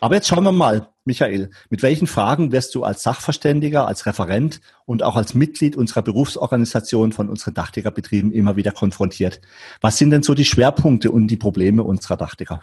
[0.00, 4.60] Aber jetzt schauen wir mal, Michael, mit welchen Fragen wirst du als Sachverständiger, als Referent
[4.84, 9.40] und auch als Mitglied unserer Berufsorganisation von unseren Dachdeckerbetrieben immer wieder konfrontiert?
[9.80, 12.60] Was sind denn so die Schwerpunkte und die Probleme unserer Dachdecker?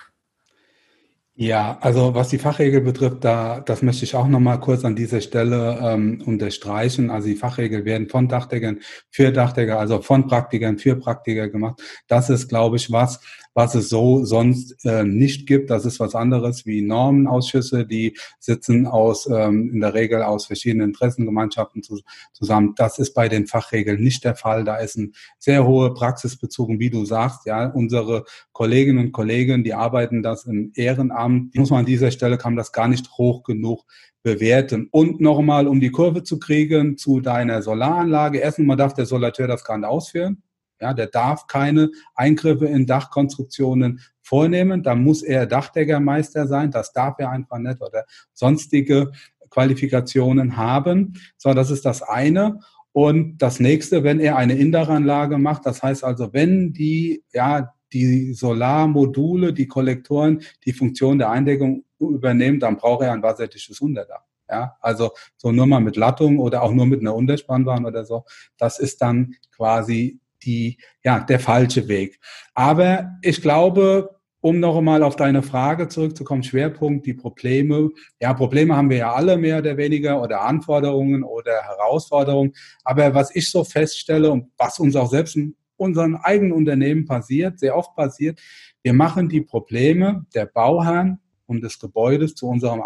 [1.42, 5.22] Ja, also was die Fachregel betrifft, da das möchte ich auch nochmal kurz an dieser
[5.22, 7.10] Stelle ähm, unterstreichen.
[7.10, 11.82] Also die Fachregeln werden von Dachdeckern für Dachdecker, also von Praktikern für Praktiker gemacht.
[12.10, 13.22] Das ist, glaube ich, was,
[13.54, 15.70] was es so sonst äh, nicht gibt.
[15.70, 20.90] Das ist was anderes wie Normenausschüsse, die sitzen aus ähm, in der Regel aus verschiedenen
[20.90, 22.00] Interessengemeinschaften zu,
[22.34, 22.74] zusammen.
[22.76, 24.64] Das ist bei den Fachregeln nicht der Fall.
[24.64, 26.70] Da ist ein sehr hoher Praxisbezug.
[26.78, 31.56] Wie du sagst, ja, unsere Kolleginnen und Kollegen, die arbeiten das im Ehrenamt.
[31.56, 33.86] Muss man an dieser Stelle kann man das gar nicht hoch genug
[34.24, 34.88] bewerten.
[34.92, 38.40] Und nochmal, um die Kurve zu kriegen zu deiner Solaranlage.
[38.40, 40.44] Erstens mal darf der Solateur das gar nicht ausführen.
[40.82, 44.84] Ja, der darf keine Eingriffe in Dachkonstruktionen vornehmen.
[44.84, 46.72] Da muss er Dachdeckermeister sein.
[46.72, 49.12] Das darf er einfach nicht oder sonstige
[49.50, 51.14] Qualifikationen haben.
[51.38, 52.60] So, das ist das eine.
[52.92, 58.34] Und das nächste, wenn er eine Indaranlage macht, das heißt also, wenn die, ja, die
[58.34, 64.24] Solarmodule, die Kollektoren, die Funktion der Eindeckung übernehmen, dann braucht er ein wasserdichtes Unterdach.
[64.50, 68.26] Ja, also so nur mal mit Lattung oder auch nur mit einer Unterspannbahn oder so.
[68.58, 72.20] Das ist dann quasi die, ja, der falsche Weg.
[72.54, 77.90] Aber ich glaube, um noch einmal auf deine Frage zurückzukommen, Schwerpunkt, die Probleme.
[78.22, 82.54] Ja, Probleme haben wir ja alle mehr oder weniger oder Anforderungen oder Herausforderungen.
[82.84, 87.60] Aber was ich so feststelle und was uns auch selbst in unseren eigenen Unternehmen passiert,
[87.60, 88.40] sehr oft passiert,
[88.82, 92.82] wir machen die Probleme der Bauherren und des Gebäudes zu unserem,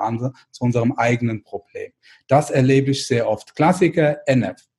[0.51, 1.91] zu unserem eigenen Problem.
[2.27, 3.55] Das erlebe ich sehr oft.
[3.55, 4.72] Klassiker NF.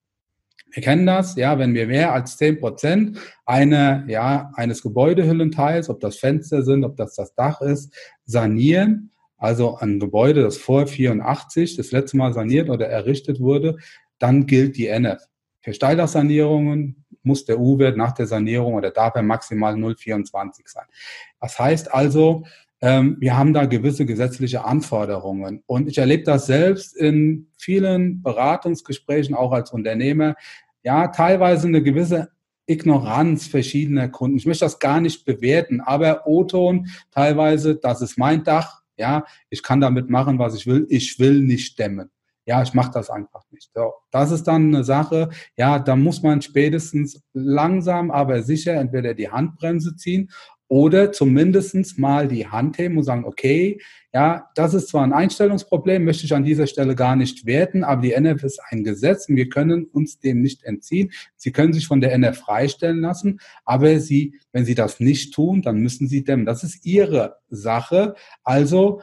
[0.74, 6.00] Wir kennen das, ja, wenn wir mehr als zehn Prozent eine, ja, eines Gebäudehüllenteils, ob
[6.00, 11.76] das Fenster sind, ob das das Dach ist, sanieren, also ein Gebäude, das vor 84
[11.76, 13.76] das letzte Mal saniert oder errichtet wurde,
[14.18, 15.22] dann gilt die NF.
[15.60, 20.87] Für Steildachsanierungen muss der U-Wert nach der Sanierung oder darf er maximal 0,24 sein.
[21.40, 22.42] Das heißt also,
[22.80, 25.62] ähm, wir haben da gewisse gesetzliche Anforderungen.
[25.64, 30.34] Und ich erlebe das selbst in vielen Beratungsgesprächen, auch als Unternehmer,
[30.85, 32.29] ja, teilweise eine gewisse
[32.66, 34.37] Ignoranz verschiedener Kunden.
[34.37, 39.62] Ich möchte das gar nicht bewerten, aber O-Ton teilweise, das ist mein Dach, ja, ich
[39.62, 42.11] kann damit machen, was ich will, ich will nicht dämmen.
[42.47, 43.70] Ja, ich mache das einfach nicht.
[43.75, 49.14] So, das ist dann eine Sache, ja, da muss man spätestens langsam, aber sicher entweder
[49.14, 50.31] die Handbremse ziehen
[50.68, 53.81] oder zumindest mal die Hand heben und sagen, okay,
[54.12, 58.03] ja, das ist zwar ein Einstellungsproblem, möchte ich an dieser Stelle gar nicht werten, aber
[58.03, 61.12] die NF ist ein Gesetz und wir können uns dem nicht entziehen.
[61.37, 65.62] Sie können sich von der NF freistellen lassen, aber Sie, wenn Sie das nicht tun,
[65.62, 66.46] dann müssen Sie dämmen.
[66.46, 68.14] Das ist Ihre Sache.
[68.42, 69.00] Also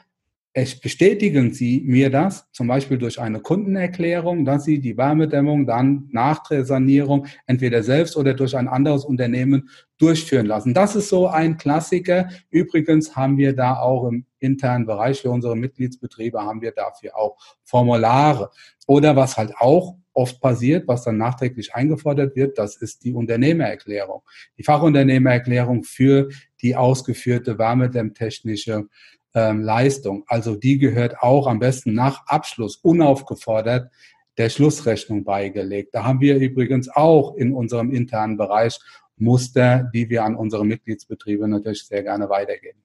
[0.54, 6.44] bestätigen Sie mir das, zum Beispiel durch eine Kundenerklärung, dass Sie die Wärmedämmung dann nach
[6.48, 10.74] der Sanierung entweder selbst oder durch ein anderes Unternehmen durchführen lassen.
[10.74, 12.30] Das ist so ein Klassiker.
[12.50, 17.38] Übrigens haben wir da auch im internen Bereich für unsere Mitgliedsbetriebe haben wir dafür auch
[17.64, 18.50] Formulare.
[18.88, 24.24] Oder was halt auch oft passiert, was dann nachträglich eingefordert wird, das ist die Unternehmererklärung.
[24.58, 26.30] Die Fachunternehmererklärung für
[26.62, 28.88] die ausgeführte wärmedämmtechnische
[29.34, 30.24] ähm, Leistung.
[30.28, 33.92] Also die gehört auch am besten nach Abschluss unaufgefordert
[34.38, 35.94] der Schlussrechnung beigelegt.
[35.94, 38.80] Da haben wir übrigens auch in unserem internen Bereich
[39.18, 42.82] Muster, die wir an unsere Mitgliedsbetriebe natürlich sehr gerne weitergeben.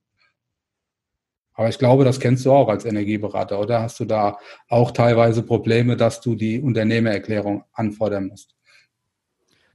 [1.54, 3.80] Aber ich glaube, das kennst du auch als Energieberater, oder?
[3.80, 8.55] Hast du da auch teilweise Probleme, dass du die Unternehmererklärung anfordern musst?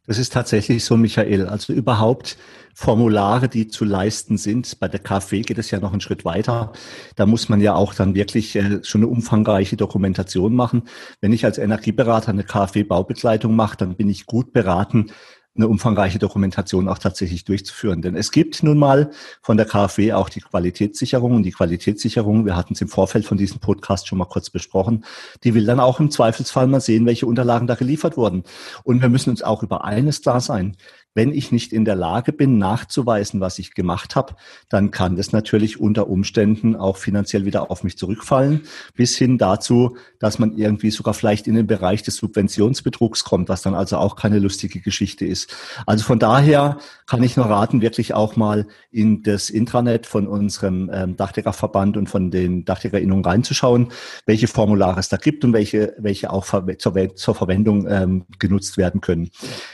[0.08, 1.46] Das ist tatsächlich so, Michael.
[1.46, 2.38] Also überhaupt
[2.74, 4.80] Formulare, die zu leisten sind.
[4.80, 6.74] Bei der KfW geht es ja noch einen Schritt weiter.
[7.16, 10.84] Da muss man ja auch dann wirklich äh, schon eine umfangreiche Dokumentation machen.
[11.20, 15.12] Wenn ich als Energieberater eine KfW-Baubegleitung mache, dann bin ich gut beraten,
[15.56, 18.02] eine umfangreiche Dokumentation auch tatsächlich durchzuführen.
[18.02, 19.12] Denn es gibt nun mal
[19.42, 23.38] von der KfW auch die Qualitätssicherung und die Qualitätssicherung, wir hatten es im Vorfeld von
[23.38, 25.04] diesem Podcast schon mal kurz besprochen,
[25.44, 28.44] die will dann auch im Zweifelsfall mal sehen, welche Unterlagen da geliefert wurden.
[28.84, 30.78] Und wir müssen uns auch über eines klar sein
[31.13, 34.36] wenn ich nicht in der Lage bin, nachzuweisen, was ich gemacht habe,
[34.69, 38.62] dann kann das natürlich unter Umständen auch finanziell wieder auf mich zurückfallen,
[38.95, 43.62] bis hin dazu, dass man irgendwie sogar vielleicht in den Bereich des Subventionsbetrugs kommt, was
[43.62, 45.54] dann also auch keine lustige Geschichte ist.
[45.86, 50.89] Also von daher kann ich nur raten, wirklich auch mal in das Intranet von unserem
[50.93, 53.91] ähm, Dachdeckerverband und von den Dachdeckerinnungen reinzuschauen,
[54.26, 56.45] welche Formulare es da gibt und welche, welche auch
[56.78, 59.30] zur, Verwendung ähm, genutzt werden können.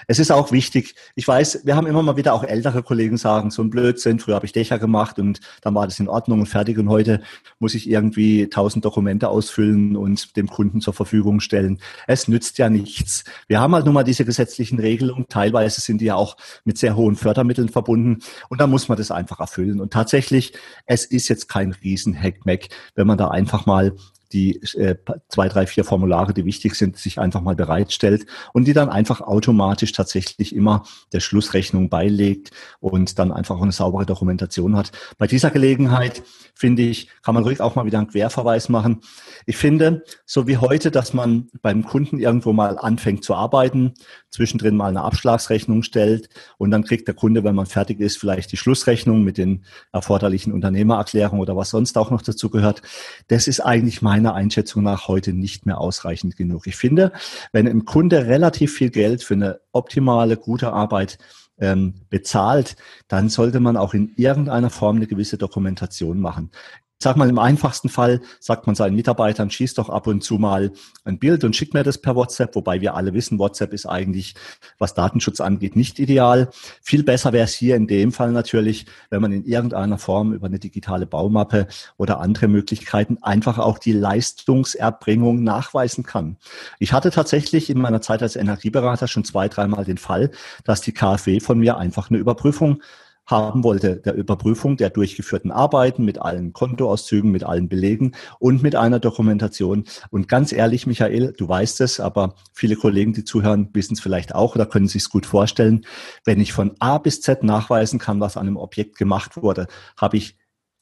[0.07, 3.17] Es ist auch wichtig, ich ich weiß, wir haben immer mal wieder auch ältere Kollegen
[3.17, 6.39] sagen, so ein Blödsinn, früher habe ich Dächer gemacht und dann war das in Ordnung
[6.39, 7.21] und fertig und heute
[7.59, 11.79] muss ich irgendwie tausend Dokumente ausfüllen und dem Kunden zur Verfügung stellen.
[12.07, 13.25] Es nützt ja nichts.
[13.49, 16.95] Wir haben halt nun mal diese gesetzlichen Regelungen, teilweise sind die ja auch mit sehr
[16.95, 19.81] hohen Fördermitteln verbunden und da muss man das einfach erfüllen.
[19.81, 20.53] Und tatsächlich,
[20.85, 23.97] es ist jetzt kein Riesen-Hackmack, wenn man da einfach mal
[24.33, 24.95] die äh,
[25.29, 29.21] zwei, drei, vier Formulare, die wichtig sind, sich einfach mal bereitstellt und die dann einfach
[29.21, 34.91] automatisch tatsächlich immer der Schlussrechnung beilegt und dann einfach eine saubere Dokumentation hat.
[35.17, 39.01] Bei dieser Gelegenheit, finde ich, kann man ruhig auch mal wieder einen Querverweis machen.
[39.45, 43.93] Ich finde, so wie heute, dass man beim Kunden irgendwo mal anfängt zu arbeiten,
[44.29, 48.51] zwischendrin mal eine Abschlagsrechnung stellt und dann kriegt der Kunde, wenn man fertig ist, vielleicht
[48.51, 52.81] die Schlussrechnung mit den erforderlichen Unternehmererklärungen oder was sonst auch noch dazu gehört.
[53.27, 56.65] Das ist eigentlich mein meiner Einschätzung nach heute nicht mehr ausreichend genug.
[56.67, 57.11] Ich finde,
[57.51, 61.19] wenn ein Kunde relativ viel Geld für eine optimale, gute Arbeit
[61.59, 62.75] ähm, bezahlt,
[63.07, 66.51] dann sollte man auch in irgendeiner Form eine gewisse Dokumentation machen
[66.99, 70.71] sag mal, im einfachsten Fall sagt man seinen Mitarbeitern, schieß doch ab und zu mal
[71.05, 74.33] ein Bild und schick mir das per WhatsApp, wobei wir alle wissen, WhatsApp ist eigentlich,
[74.79, 76.49] was Datenschutz angeht, nicht ideal.
[76.81, 80.47] Viel besser wäre es hier in dem Fall natürlich, wenn man in irgendeiner Form über
[80.47, 86.37] eine digitale Baumappe oder andere Möglichkeiten einfach auch die Leistungserbringung nachweisen kann.
[86.79, 90.31] Ich hatte tatsächlich in meiner Zeit als Energieberater schon zwei, dreimal den Fall,
[90.63, 92.81] dass die KfW von mir einfach eine Überprüfung
[93.27, 98.75] haben wollte, der Überprüfung der durchgeführten Arbeiten mit allen Kontoauszügen, mit allen Belegen und mit
[98.75, 99.83] einer Dokumentation.
[100.09, 104.33] Und ganz ehrlich, Michael, du weißt es, aber viele Kollegen, die zuhören, wissen es vielleicht
[104.33, 105.85] auch oder können sich es gut vorstellen.
[106.23, 110.17] Wenn ich von A bis Z nachweisen kann, was an einem Objekt gemacht wurde, habe
[110.17, 110.37] ich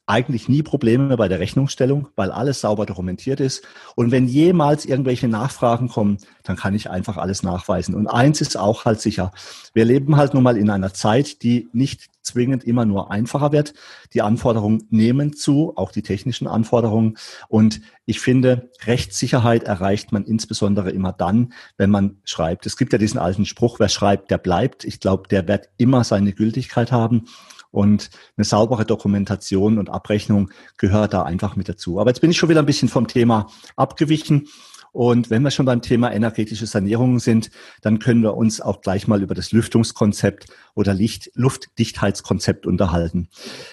[0.06, 3.64] eigentlich nie Probleme bei der Rechnungsstellung, weil alles sauber dokumentiert ist.
[3.96, 7.94] Und wenn jemals irgendwelche Nachfragen kommen, dann kann ich einfach alles nachweisen.
[7.94, 9.32] Und eins ist auch halt sicher.
[9.74, 13.74] Wir leben halt nun mal in einer Zeit, die nicht zwingend immer nur einfacher wird.
[14.12, 17.16] Die Anforderungen nehmen zu, auch die technischen Anforderungen.
[17.48, 22.66] Und ich finde, Rechtssicherheit erreicht man insbesondere immer dann, wenn man schreibt.
[22.66, 24.84] Es gibt ja diesen alten Spruch, wer schreibt, der bleibt.
[24.84, 27.24] Ich glaube, der wird immer seine Gültigkeit haben.
[27.70, 32.00] Und eine saubere Dokumentation und Abrechnung gehört da einfach mit dazu.
[32.00, 34.48] Aber jetzt bin ich schon wieder ein bisschen vom Thema abgewichen.
[34.92, 37.50] Und wenn wir schon beim Thema energetische Sanierung sind,
[37.82, 43.28] dann können wir uns auch gleich mal über das Lüftungskonzept oder Licht Luftdichtheitskonzept unterhalten.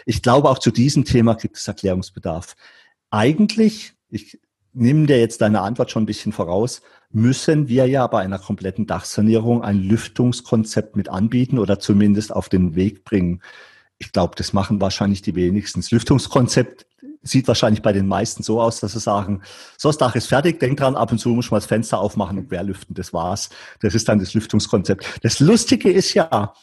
[0.05, 2.55] Ich glaube, auch zu diesem Thema gibt es Erklärungsbedarf.
[3.09, 4.39] Eigentlich, ich
[4.73, 8.87] nehme dir jetzt deine Antwort schon ein bisschen voraus, müssen wir ja bei einer kompletten
[8.87, 13.41] Dachsanierung ein Lüftungskonzept mit anbieten oder zumindest auf den Weg bringen.
[13.99, 15.83] Ich glaube, das machen wahrscheinlich die wenigsten.
[15.89, 16.87] Lüftungskonzept
[17.23, 19.41] sieht wahrscheinlich bei den meisten so aus, dass sie sagen,
[19.77, 22.37] so, das Dach ist fertig, denk dran, ab und zu muss man das Fenster aufmachen
[22.37, 23.49] und querlüften, das war's.
[23.81, 25.19] Das ist dann das Lüftungskonzept.
[25.23, 26.53] Das Lustige ist ja,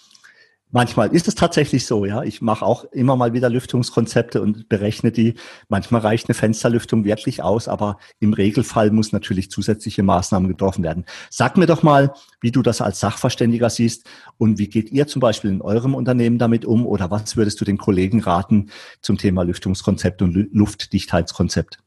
[0.73, 2.23] Manchmal ist es tatsächlich so, ja.
[2.23, 5.35] Ich mache auch immer mal wieder Lüftungskonzepte und berechne die.
[5.69, 11.07] Manchmal reicht eine Fensterlüftung wirklich aus, aber im Regelfall muss natürlich zusätzliche Maßnahmen getroffen werden.
[11.29, 15.19] Sag mir doch mal, wie du das als Sachverständiger siehst und wie geht ihr zum
[15.21, 18.71] Beispiel in eurem Unternehmen damit um oder was würdest du den Kollegen raten
[19.03, 21.79] zum Thema Lüftungskonzept und Luftdichtheitskonzept?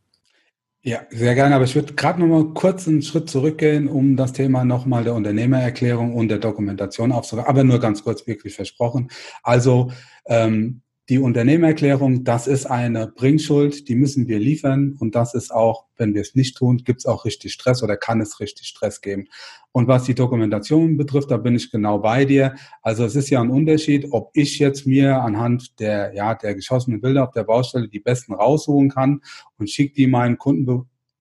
[0.85, 1.55] Ja, sehr gerne.
[1.55, 5.13] Aber ich würde gerade noch mal kurz einen Schritt zurückgehen, um das Thema nochmal der
[5.13, 7.47] Unternehmererklärung und der Dokumentation aufzunehmen.
[7.47, 9.09] Aber nur ganz kurz, wirklich versprochen.
[9.43, 9.91] Also
[10.25, 14.95] ähm, die Unternehmererklärung, das ist eine Bringschuld, die müssen wir liefern.
[14.99, 17.97] Und das ist auch, wenn wir es nicht tun, gibt es auch richtig Stress oder
[17.97, 19.27] kann es richtig Stress geben.
[19.73, 22.55] Und was die Dokumentation betrifft, da bin ich genau bei dir.
[22.81, 27.01] Also es ist ja ein Unterschied, ob ich jetzt mir anhand der, ja, der geschossenen
[27.01, 29.19] Bilder auf der Baustelle die besten raussuchen kann
[29.57, 30.65] und schicke die meinen Kunden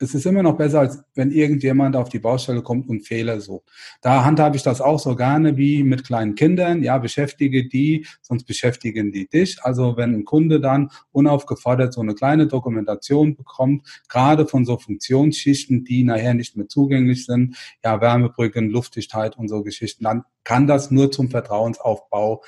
[0.03, 3.71] es ist immer noch besser, als wenn irgendjemand auf die Baustelle kommt und Fehler sucht.
[4.01, 6.83] Da handhabe ich das auch so gerne wie mit kleinen Kindern.
[6.83, 9.63] Ja, beschäftige die, sonst beschäftigen die dich.
[9.63, 15.85] Also wenn ein Kunde dann unaufgefordert so eine kleine Dokumentation bekommt, gerade von so Funktionsschichten,
[15.85, 20.91] die nachher nicht mehr zugänglich sind, ja, Wärmebrücken, Luftdichtheit und so Geschichten, dann kann das
[20.91, 22.43] nur zum Vertrauensaufbau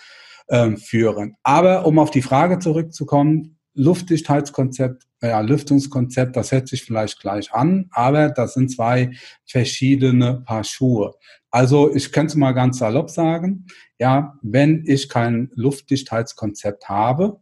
[0.49, 1.37] ähm, führen.
[1.43, 7.89] Aber um auf die Frage zurückzukommen, Luftdichtheitskonzept, ja, Lüftungskonzept, das hört sich vielleicht gleich an,
[7.91, 9.13] aber das sind zwei
[9.47, 11.15] verschiedene Paar Schuhe.
[11.51, 13.67] Also ich könnte mal ganz salopp sagen,
[13.99, 17.41] ja, wenn ich kein Luftdichtheitskonzept habe,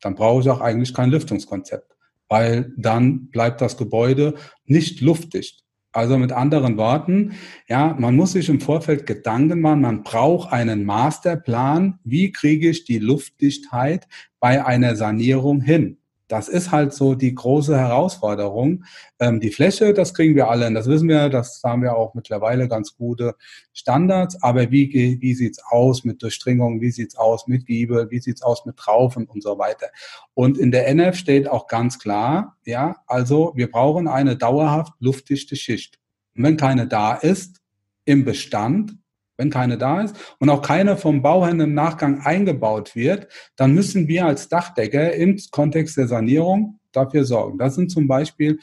[0.00, 1.96] dann brauche ich auch eigentlich kein Lüftungskonzept,
[2.28, 5.64] weil dann bleibt das Gebäude nicht luftdicht.
[5.90, 7.32] Also mit anderen Worten,
[7.66, 12.84] ja, man muss sich im Vorfeld Gedanken machen, man braucht einen Masterplan, wie kriege ich
[12.84, 14.06] die Luftdichtheit
[14.40, 15.98] bei einer Sanierung hin.
[16.28, 18.84] Das ist halt so die große Herausforderung.
[19.18, 22.68] Ähm, die Fläche, das kriegen wir alle, das wissen wir, das haben wir auch mittlerweile
[22.68, 23.34] ganz gute
[23.72, 24.40] Standards.
[24.42, 26.82] Aber wie, wie sieht's aus mit Durchdringung?
[26.82, 28.10] Wie sieht's aus mit Giebel?
[28.10, 29.86] Wie sieht's aus mit Traufen und so weiter?
[30.34, 35.56] Und in der NF steht auch ganz klar, ja, also wir brauchen eine dauerhaft luftdichte
[35.56, 35.98] Schicht.
[36.36, 37.56] Und wenn keine da ist,
[38.04, 38.92] im Bestand,
[39.38, 44.08] wenn keine da ist und auch keine vom Bauherrn im Nachgang eingebaut wird, dann müssen
[44.08, 47.56] wir als Dachdecker im Kontext der Sanierung dafür sorgen.
[47.56, 48.58] Das sind zum Beispiel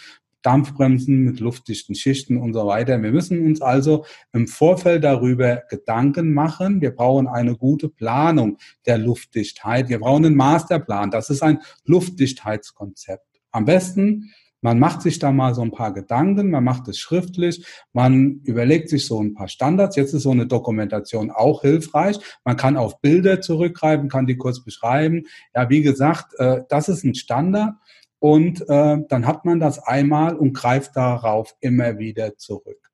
[0.45, 3.01] Dampfbremsen mit luftdichten Schichten und so weiter.
[3.01, 6.81] Wir müssen uns also im Vorfeld darüber Gedanken machen.
[6.81, 9.89] Wir brauchen eine gute Planung der Luftdichtheit.
[9.89, 11.09] Wir brauchen einen Masterplan.
[11.09, 13.25] Das ist ein Luftdichtheitskonzept.
[13.51, 14.33] Am besten
[14.65, 18.89] man macht sich da mal so ein paar Gedanken, man macht es schriftlich, man überlegt
[18.89, 19.95] sich so ein paar Standards.
[19.95, 22.17] Jetzt ist so eine Dokumentation auch hilfreich.
[22.43, 25.25] Man kann auf Bilder zurückgreifen, kann die kurz beschreiben.
[25.54, 27.75] Ja, wie gesagt, äh, das ist ein Standard
[28.17, 32.91] und äh, dann hat man das einmal und greift darauf immer wieder zurück.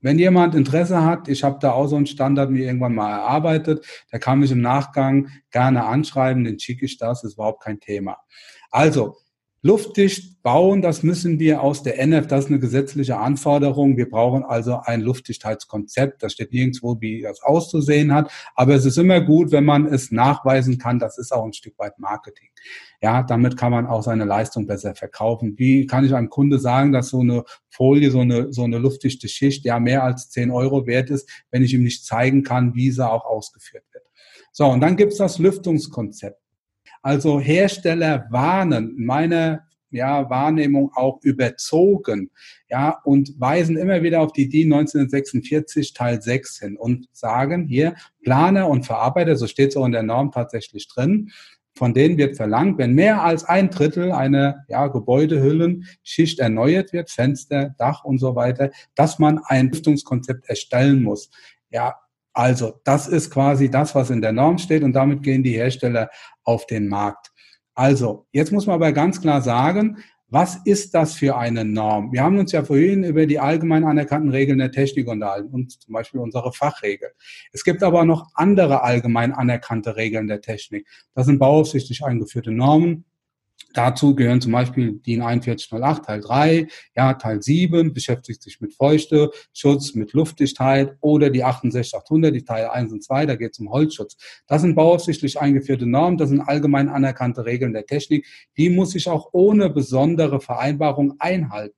[0.00, 3.84] Wenn jemand Interesse hat, ich habe da auch so einen Standard mir irgendwann mal erarbeitet,
[4.10, 8.16] der kann mich im Nachgang gerne anschreiben, den schicke ich das, ist überhaupt kein Thema.
[8.70, 9.18] Also,
[9.60, 13.96] Luftdicht bauen, das müssen wir aus der NF, das ist eine gesetzliche Anforderung.
[13.96, 16.22] Wir brauchen also ein Luftdichtheitskonzept.
[16.22, 18.30] Das steht nirgendwo, wie das auszusehen hat.
[18.54, 21.00] Aber es ist immer gut, wenn man es nachweisen kann.
[21.00, 22.48] Das ist auch ein Stück weit Marketing.
[23.02, 25.54] Ja, damit kann man auch seine Leistung besser verkaufen.
[25.58, 29.28] Wie kann ich einem Kunde sagen, dass so eine Folie, so eine, so eine luftdichte
[29.28, 32.92] Schicht ja mehr als 10 Euro wert ist, wenn ich ihm nicht zeigen kann, wie
[32.92, 34.04] sie auch ausgeführt wird?
[34.52, 36.47] So, und dann gibt's das Lüftungskonzept.
[37.02, 42.30] Also Hersteller warnen, meine ja, Wahrnehmung auch überzogen,
[42.68, 47.94] ja, und weisen immer wieder auf die DIN 1946 Teil 6 hin und sagen hier,
[48.22, 51.30] Planer und Verarbeiter, so steht es auch in der Norm tatsächlich drin,
[51.74, 57.74] von denen wird verlangt, wenn mehr als ein Drittel einer ja, Gebäudehüllenschicht erneuert wird, Fenster,
[57.78, 61.30] Dach und so weiter, dass man ein Lüftungskonzept erstellen muss.
[61.70, 61.94] Ja,
[62.38, 66.08] also das ist quasi das, was in der Norm steht und damit gehen die Hersteller
[66.44, 67.32] auf den Markt.
[67.74, 69.98] Also jetzt muss man aber ganz klar sagen,
[70.28, 72.12] was ist das für eine Norm?
[72.12, 75.92] Wir haben uns ja vorhin über die allgemein anerkannten Regeln der Technik unterhalten und zum
[75.92, 77.08] Beispiel unsere Fachregel.
[77.50, 80.86] Es gibt aber noch andere allgemein anerkannte Regeln der Technik.
[81.16, 83.04] Das sind bauaufsichtlich eingeführte Normen,
[83.74, 89.30] Dazu gehören zum Beispiel DIN 4108 Teil 3, ja, Teil 7 beschäftigt sich mit Feuchte,
[89.52, 93.70] Schutz, mit Luftdichtheit oder die 68800, die Teil 1 und 2, da geht es um
[93.70, 94.16] Holzschutz.
[94.46, 98.26] Das sind bauaufsichtlich eingeführte Normen, das sind allgemein anerkannte Regeln der Technik,
[98.56, 101.76] die muss ich auch ohne besondere Vereinbarung einhalten.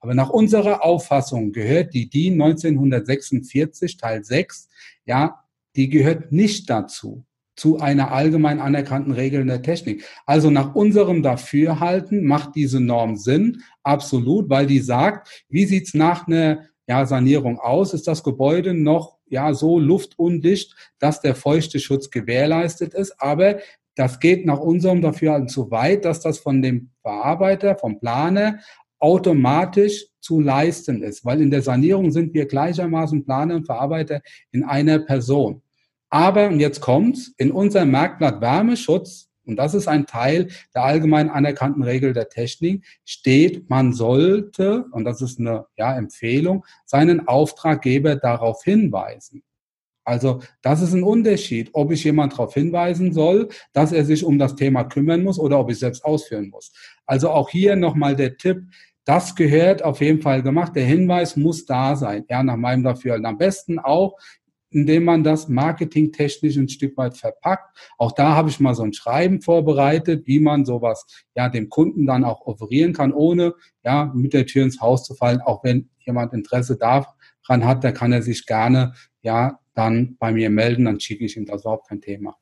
[0.00, 4.68] Aber nach unserer Auffassung gehört die DIN 1946 Teil 6,
[5.06, 5.44] ja,
[5.76, 7.24] die gehört nicht dazu
[7.58, 10.04] zu einer allgemein anerkannten Regel der Technik.
[10.26, 16.26] Also nach unserem Dafürhalten macht diese Norm Sinn, absolut, weil die sagt, wie sieht's nach
[16.26, 17.92] einer ja, Sanierung aus?
[17.92, 23.20] Ist das Gebäude noch ja so luftundicht, dass der feuchte Schutz gewährleistet ist.
[23.20, 23.58] Aber
[23.94, 28.60] das geht nach unserem Dafürhalten zu weit, dass das von dem Verarbeiter, vom Planer
[29.00, 34.64] automatisch zu leisten ist, weil in der Sanierung sind wir gleichermaßen Planer und Verarbeiter in
[34.64, 35.62] einer Person.
[36.10, 41.30] Aber, und jetzt kommt's, in unserem Merkblatt Wärmeschutz, und das ist ein Teil der allgemein
[41.30, 48.16] anerkannten Regel der Technik, steht, man sollte, und das ist eine ja, Empfehlung, seinen Auftraggeber
[48.16, 49.42] darauf hinweisen.
[50.04, 54.38] Also das ist ein Unterschied, ob ich jemand darauf hinweisen soll, dass er sich um
[54.38, 56.72] das Thema kümmern muss oder ob ich selbst ausführen muss.
[57.04, 58.62] Also auch hier nochmal der Tipp,
[59.04, 60.76] das gehört auf jeden Fall gemacht.
[60.76, 62.24] Der Hinweis muss da sein.
[62.28, 63.26] Ja, nach meinem Dafürhalten.
[63.26, 64.18] Am besten auch,
[64.70, 67.76] indem man das marketingtechnisch ein Stück weit verpackt.
[67.96, 72.06] Auch da habe ich mal so ein Schreiben vorbereitet, wie man sowas ja dem Kunden
[72.06, 73.54] dann auch offerieren kann, ohne
[73.84, 75.40] ja mit der Tür ins Haus zu fallen.
[75.40, 80.50] Auch wenn jemand Interesse daran hat, da kann er sich gerne ja dann bei mir
[80.50, 82.36] melden, dann schicke ich ihm das überhaupt kein Thema.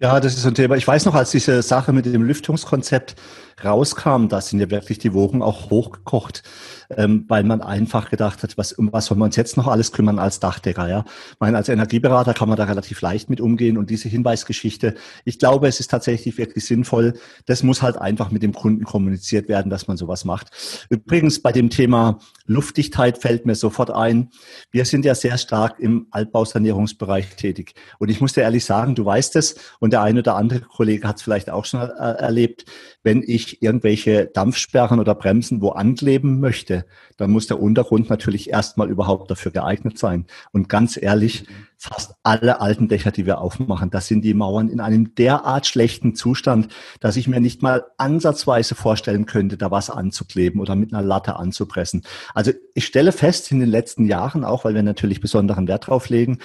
[0.00, 0.76] Ja, das ist ein Thema.
[0.76, 3.14] Ich weiß noch, als diese Sache mit dem Lüftungskonzept
[3.62, 6.42] rauskam, da sind ja wirklich die Wogen auch hochgekocht,
[6.90, 9.92] ähm, weil man einfach gedacht hat, was, um was soll man uns jetzt noch alles
[9.92, 11.04] kümmern als Dachdecker, ja?
[11.32, 14.94] Ich meine, als Energieberater kann man da relativ leicht mit umgehen und diese Hinweisgeschichte,
[15.24, 17.14] ich glaube, es ist tatsächlich wirklich sinnvoll.
[17.46, 20.50] Das muss halt einfach mit dem Kunden kommuniziert werden, dass man sowas macht.
[20.88, 24.30] Übrigens, bei dem Thema Luftdichtheit fällt mir sofort ein,
[24.70, 27.74] wir sind ja sehr stark im Altbausanierungsbereich tätig.
[27.98, 31.08] Und ich muss dir ehrlich sagen, du weißt es und der eine oder andere Kollege
[31.08, 32.64] hat es vielleicht auch schon erlebt,
[33.02, 36.84] wenn ich irgendwelche Dampfsperren oder Bremsen wo ankleben möchte,
[37.16, 40.26] dann muss der Untergrund natürlich erstmal überhaupt dafür geeignet sein.
[40.52, 41.44] Und ganz ehrlich,
[41.84, 46.14] fast alle alten Dächer, die wir aufmachen, da sind die Mauern in einem derart schlechten
[46.14, 46.68] Zustand,
[47.00, 51.36] dass ich mir nicht mal ansatzweise vorstellen könnte, da was anzukleben oder mit einer Latte
[51.36, 52.02] anzupressen.
[52.32, 56.08] Also ich stelle fest in den letzten Jahren, auch weil wir natürlich besonderen Wert drauf
[56.08, 56.38] legen,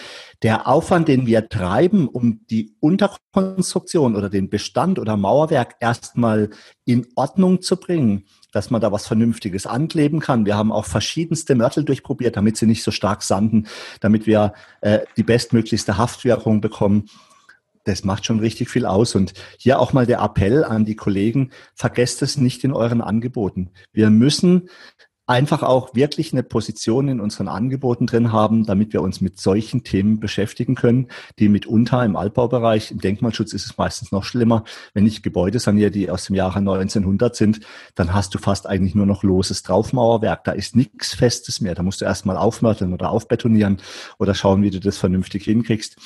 [0.43, 6.49] der Aufwand, den wir treiben, um die Unterkonstruktion oder den Bestand oder Mauerwerk erstmal
[6.83, 10.45] in Ordnung zu bringen, dass man da was Vernünftiges ankleben kann.
[10.45, 13.67] Wir haben auch verschiedenste Mörtel durchprobiert, damit sie nicht so stark sanden,
[13.99, 17.09] damit wir äh, die bestmöglichste Haftwirkung bekommen.
[17.85, 19.15] Das macht schon richtig viel aus.
[19.15, 23.71] Und hier auch mal der Appell an die Kollegen, vergesst es nicht in euren Angeboten.
[23.91, 24.69] Wir müssen
[25.29, 29.83] einfach auch wirklich eine Position in unseren Angeboten drin haben, damit wir uns mit solchen
[29.83, 31.07] Themen beschäftigen können,
[31.37, 34.63] die mitunter im Altbaubereich, im Denkmalschutz ist es meistens noch schlimmer,
[34.95, 37.59] wenn ich Gebäude saniere, die aus dem Jahre 1900 sind,
[37.93, 41.83] dann hast du fast eigentlich nur noch loses Draufmauerwerk, da ist nichts Festes mehr, da
[41.83, 43.77] musst du erstmal aufmörteln oder aufbetonieren
[44.17, 45.97] oder schauen, wie du das vernünftig hinkriegst.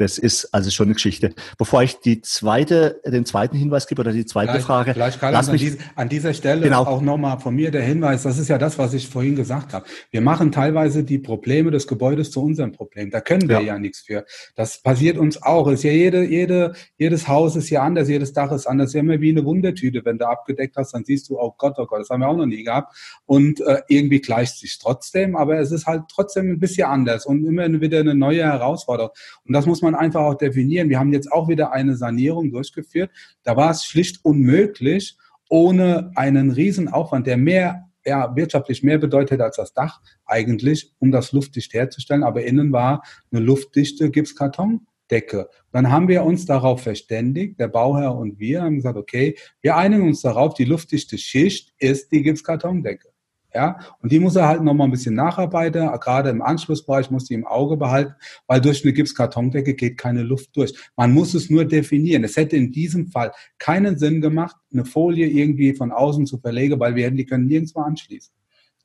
[0.00, 1.34] Das ist also schon eine Geschichte.
[1.58, 4.94] Bevor ich die zweite, den zweiten Hinweis gebe oder die zweite gleich, Frage.
[4.94, 6.84] Gleich, Karl, an, dies, an, dieser Stelle genau.
[6.86, 9.84] auch nochmal von mir der Hinweis, das ist ja das, was ich vorhin gesagt habe.
[10.10, 13.10] Wir machen teilweise die Probleme des Gebäudes zu unserem Problem.
[13.10, 14.24] Da können wir ja, ja nichts für.
[14.54, 15.68] Das passiert uns auch.
[15.68, 18.88] Ist ja jede, jede, jedes Haus ist ja anders, jedes Dach ist anders.
[18.88, 20.02] Ist ja immer wie eine Wundertüte.
[20.06, 22.36] Wenn du abgedeckt hast, dann siehst du, oh Gott, oh Gott, das haben wir auch
[22.38, 22.96] noch nie gehabt.
[23.26, 27.44] Und äh, irgendwie gleicht sich trotzdem, aber es ist halt trotzdem ein bisschen anders und
[27.44, 29.10] immer wieder eine neue Herausforderung.
[29.44, 30.88] Und das muss man man einfach auch definieren.
[30.88, 33.10] Wir haben jetzt auch wieder eine Sanierung durchgeführt.
[33.42, 35.16] Da war es schlicht unmöglich,
[35.48, 41.32] ohne einen Riesenaufwand, der mehr ja, wirtschaftlich mehr bedeutet als das Dach eigentlich, um das
[41.32, 42.22] luftdicht herzustellen.
[42.22, 45.48] Aber innen war eine luftdichte Gipskartondecke.
[45.72, 50.08] Dann haben wir uns darauf verständigt, der Bauherr und wir haben gesagt, okay, wir einigen
[50.08, 53.09] uns darauf, die luftdichte Schicht ist die Gipskartondecke.
[53.52, 55.90] Ja, und die muss er halt nochmal ein bisschen nacharbeiten.
[56.00, 58.14] Gerade im Anschlussbereich muss die im Auge behalten,
[58.46, 60.72] weil durch eine Gipskartondecke geht keine Luft durch.
[60.96, 62.22] Man muss es nur definieren.
[62.22, 66.78] Es hätte in diesem Fall keinen Sinn gemacht, eine Folie irgendwie von außen zu verlegen,
[66.78, 68.32] weil wir hätten die können nirgendwo anschließen.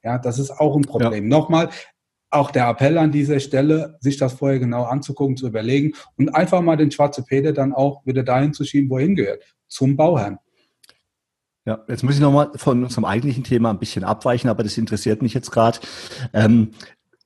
[0.04, 1.30] Ja, das ist auch ein Problem.
[1.30, 1.38] Ja.
[1.38, 1.70] Nochmal,
[2.32, 6.62] auch der Appell an dieser Stelle, sich das vorher genau anzugucken, zu überlegen und einfach
[6.62, 9.44] mal den schwarze Peter dann auch wieder dahin zu schieben, wohin gehört.
[9.68, 10.38] Zum Bauherrn.
[11.68, 15.24] Ja, jetzt muss ich nochmal von unserem eigentlichen Thema ein bisschen abweichen, aber das interessiert
[15.24, 15.80] mich jetzt gerade.
[16.32, 16.72] Ähm,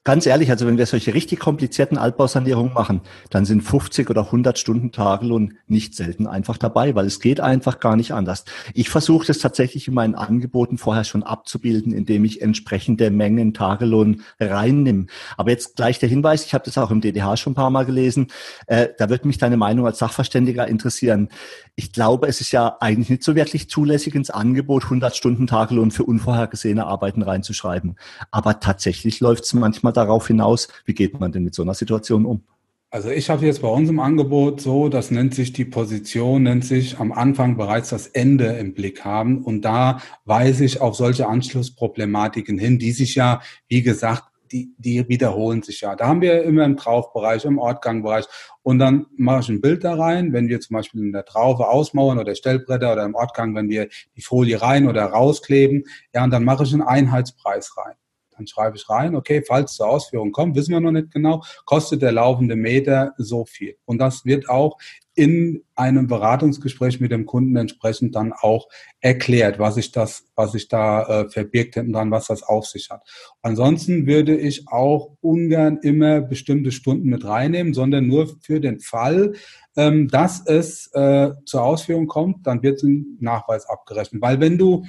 [0.06, 4.58] Ganz ehrlich, also wenn wir solche richtig komplizierten Altbausanierungen machen, dann sind 50 oder 100
[4.58, 8.46] Stunden Tagelohn nicht selten einfach dabei, weil es geht einfach gar nicht anders.
[8.74, 14.24] Ich versuche das tatsächlich in meinen Angeboten vorher schon abzubilden, indem ich entsprechende Mengen Tagelohn
[14.40, 15.08] reinnehme.
[15.36, 17.86] Aber jetzt gleich der Hinweis, ich habe das auch im DDH schon ein paar Mal
[17.86, 18.28] gelesen,
[18.68, 21.28] äh, da wird mich deine Meinung als Sachverständiger interessieren.
[21.76, 25.92] Ich glaube, es ist ja eigentlich nicht so wirklich zulässig ins Angebot, 100 Stunden Tagelohn
[25.92, 27.98] für unvorhergesehene Arbeiten reinzuschreiben.
[28.32, 31.74] Aber tatsächlich läuft es manchmal mal darauf hinaus, wie geht man denn mit so einer
[31.74, 32.44] Situation um?
[32.92, 36.66] Also ich habe jetzt bei uns im Angebot so, das nennt sich die Position, nennt
[36.66, 39.44] sich am Anfang bereits das Ende im Blick haben.
[39.44, 45.08] Und da weise ich auf solche Anschlussproblematiken hin, die sich ja, wie gesagt, die, die
[45.08, 45.96] wiederholen sich ja.
[45.96, 48.26] Da haben wir immer im Traufbereich, im Ortgangbereich
[48.64, 51.68] und dann mache ich ein Bild da rein, wenn wir zum Beispiel in der Traufe
[51.68, 55.84] ausmauern oder Stellbretter oder im Ortgang, wenn wir die Folie rein oder rauskleben,
[56.16, 57.94] ja, und dann mache ich einen Einheitspreis rein.
[58.40, 62.02] Dann schreibe ich rein, okay, falls zur Ausführung kommt, wissen wir noch nicht genau, kostet
[62.02, 63.76] der laufende Meter so viel.
[63.86, 64.78] Und das wird auch
[65.14, 68.70] in einem Beratungsgespräch mit dem Kunden entsprechend dann auch
[69.02, 72.90] erklärt, was sich das, was sich da äh, verbirgt hinten dran, was das auf sich
[72.90, 73.02] hat.
[73.42, 79.34] Ansonsten würde ich auch ungern immer bestimmte Stunden mit reinnehmen, sondern nur für den Fall,
[79.76, 84.22] ähm, dass es äh, zur Ausführung kommt, dann wird ein Nachweis abgerechnet.
[84.22, 84.86] Weil wenn du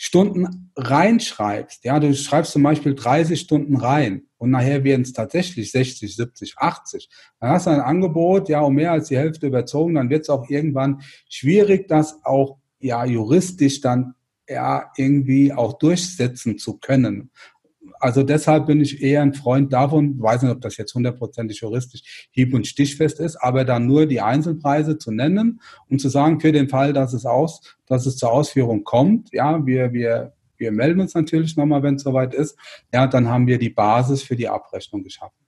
[0.00, 5.72] Stunden reinschreibst, ja, du schreibst zum Beispiel 30 Stunden rein und nachher werden es tatsächlich
[5.72, 9.96] 60, 70, 80, dann hast du ein Angebot, ja, um mehr als die Hälfte überzogen,
[9.96, 14.14] dann wird es auch irgendwann schwierig, das auch ja juristisch dann
[14.48, 17.32] ja irgendwie auch durchsetzen zu können
[18.00, 22.28] also deshalb bin ich eher ein Freund davon, weiß nicht, ob das jetzt hundertprozentig juristisch
[22.30, 26.52] hieb- und stichfest ist, aber dann nur die Einzelpreise zu nennen und zu sagen, für
[26.52, 31.00] den Fall, dass es aus, dass es zur Ausführung kommt, ja, wir, wir, wir melden
[31.00, 32.56] uns natürlich nochmal, wenn es soweit ist,
[32.92, 35.38] ja, dann haben wir die Basis für die Abrechnung geschaffen.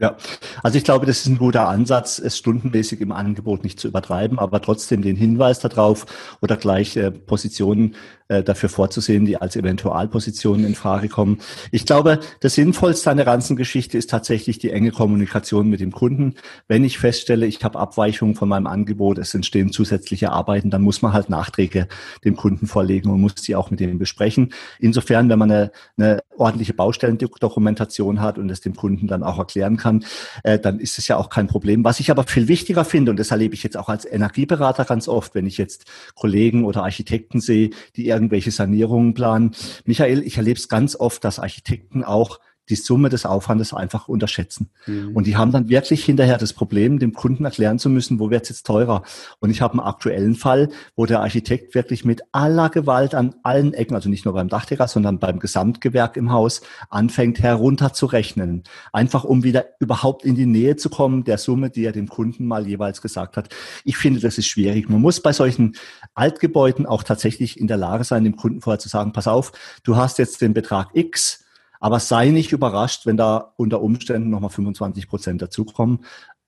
[0.00, 0.16] Ja,
[0.62, 4.38] also ich glaube, das ist ein guter Ansatz, es stundenmäßig im Angebot nicht zu übertreiben,
[4.38, 6.06] aber trotzdem den Hinweis darauf
[6.40, 7.96] oder gleich äh, Positionen
[8.28, 11.38] äh, dafür vorzusehen, die als Eventualpositionen in Frage kommen.
[11.70, 15.92] Ich glaube, das Sinnvollste an der ganzen Geschichte ist tatsächlich die enge Kommunikation mit dem
[15.92, 16.34] Kunden.
[16.66, 21.00] Wenn ich feststelle, ich habe Abweichungen von meinem Angebot, es entstehen zusätzliche Arbeiten, dann muss
[21.00, 21.88] man halt Nachträge
[22.22, 24.52] dem Kunden vorlegen und muss sie auch mit ihm besprechen.
[24.78, 29.78] Insofern, wenn man eine, eine ordentliche Baustellendokumentation hat und es dem Kunden dann auch erklären
[29.78, 30.04] kann,
[30.44, 31.82] äh, dann ist es ja auch kein Problem.
[31.82, 35.08] Was ich aber viel wichtiger finde, und das erlebe ich jetzt auch als Energieberater ganz
[35.08, 39.52] oft, wenn ich jetzt Kollegen oder Architekten sehe, die eher irgendwelche Sanierungen planen.
[39.84, 44.70] Michael, ich erlebe es ganz oft, dass Architekten auch die Summe des Aufwandes einfach unterschätzen.
[44.86, 45.14] Mhm.
[45.14, 48.44] Und die haben dann wirklich hinterher das Problem, dem Kunden erklären zu müssen, wo wird
[48.44, 49.02] es jetzt teurer.
[49.40, 53.74] Und ich habe einen aktuellen Fall, wo der Architekt wirklich mit aller Gewalt an allen
[53.74, 58.64] Ecken, also nicht nur beim Dachdecker, sondern beim Gesamtgewerk im Haus, anfängt herunterzurechnen.
[58.92, 62.46] Einfach um wieder überhaupt in die Nähe zu kommen der Summe, die er dem Kunden
[62.46, 63.54] mal jeweils gesagt hat.
[63.84, 64.88] Ich finde, das ist schwierig.
[64.88, 65.76] Man muss bei solchen
[66.14, 69.52] Altgebäuden auch tatsächlich in der Lage sein, dem Kunden vorher zu sagen, pass auf,
[69.82, 71.44] du hast jetzt den Betrag X,
[71.80, 76.04] aber sei nicht überrascht, wenn da unter Umständen nochmal 25 Prozent dazukommen.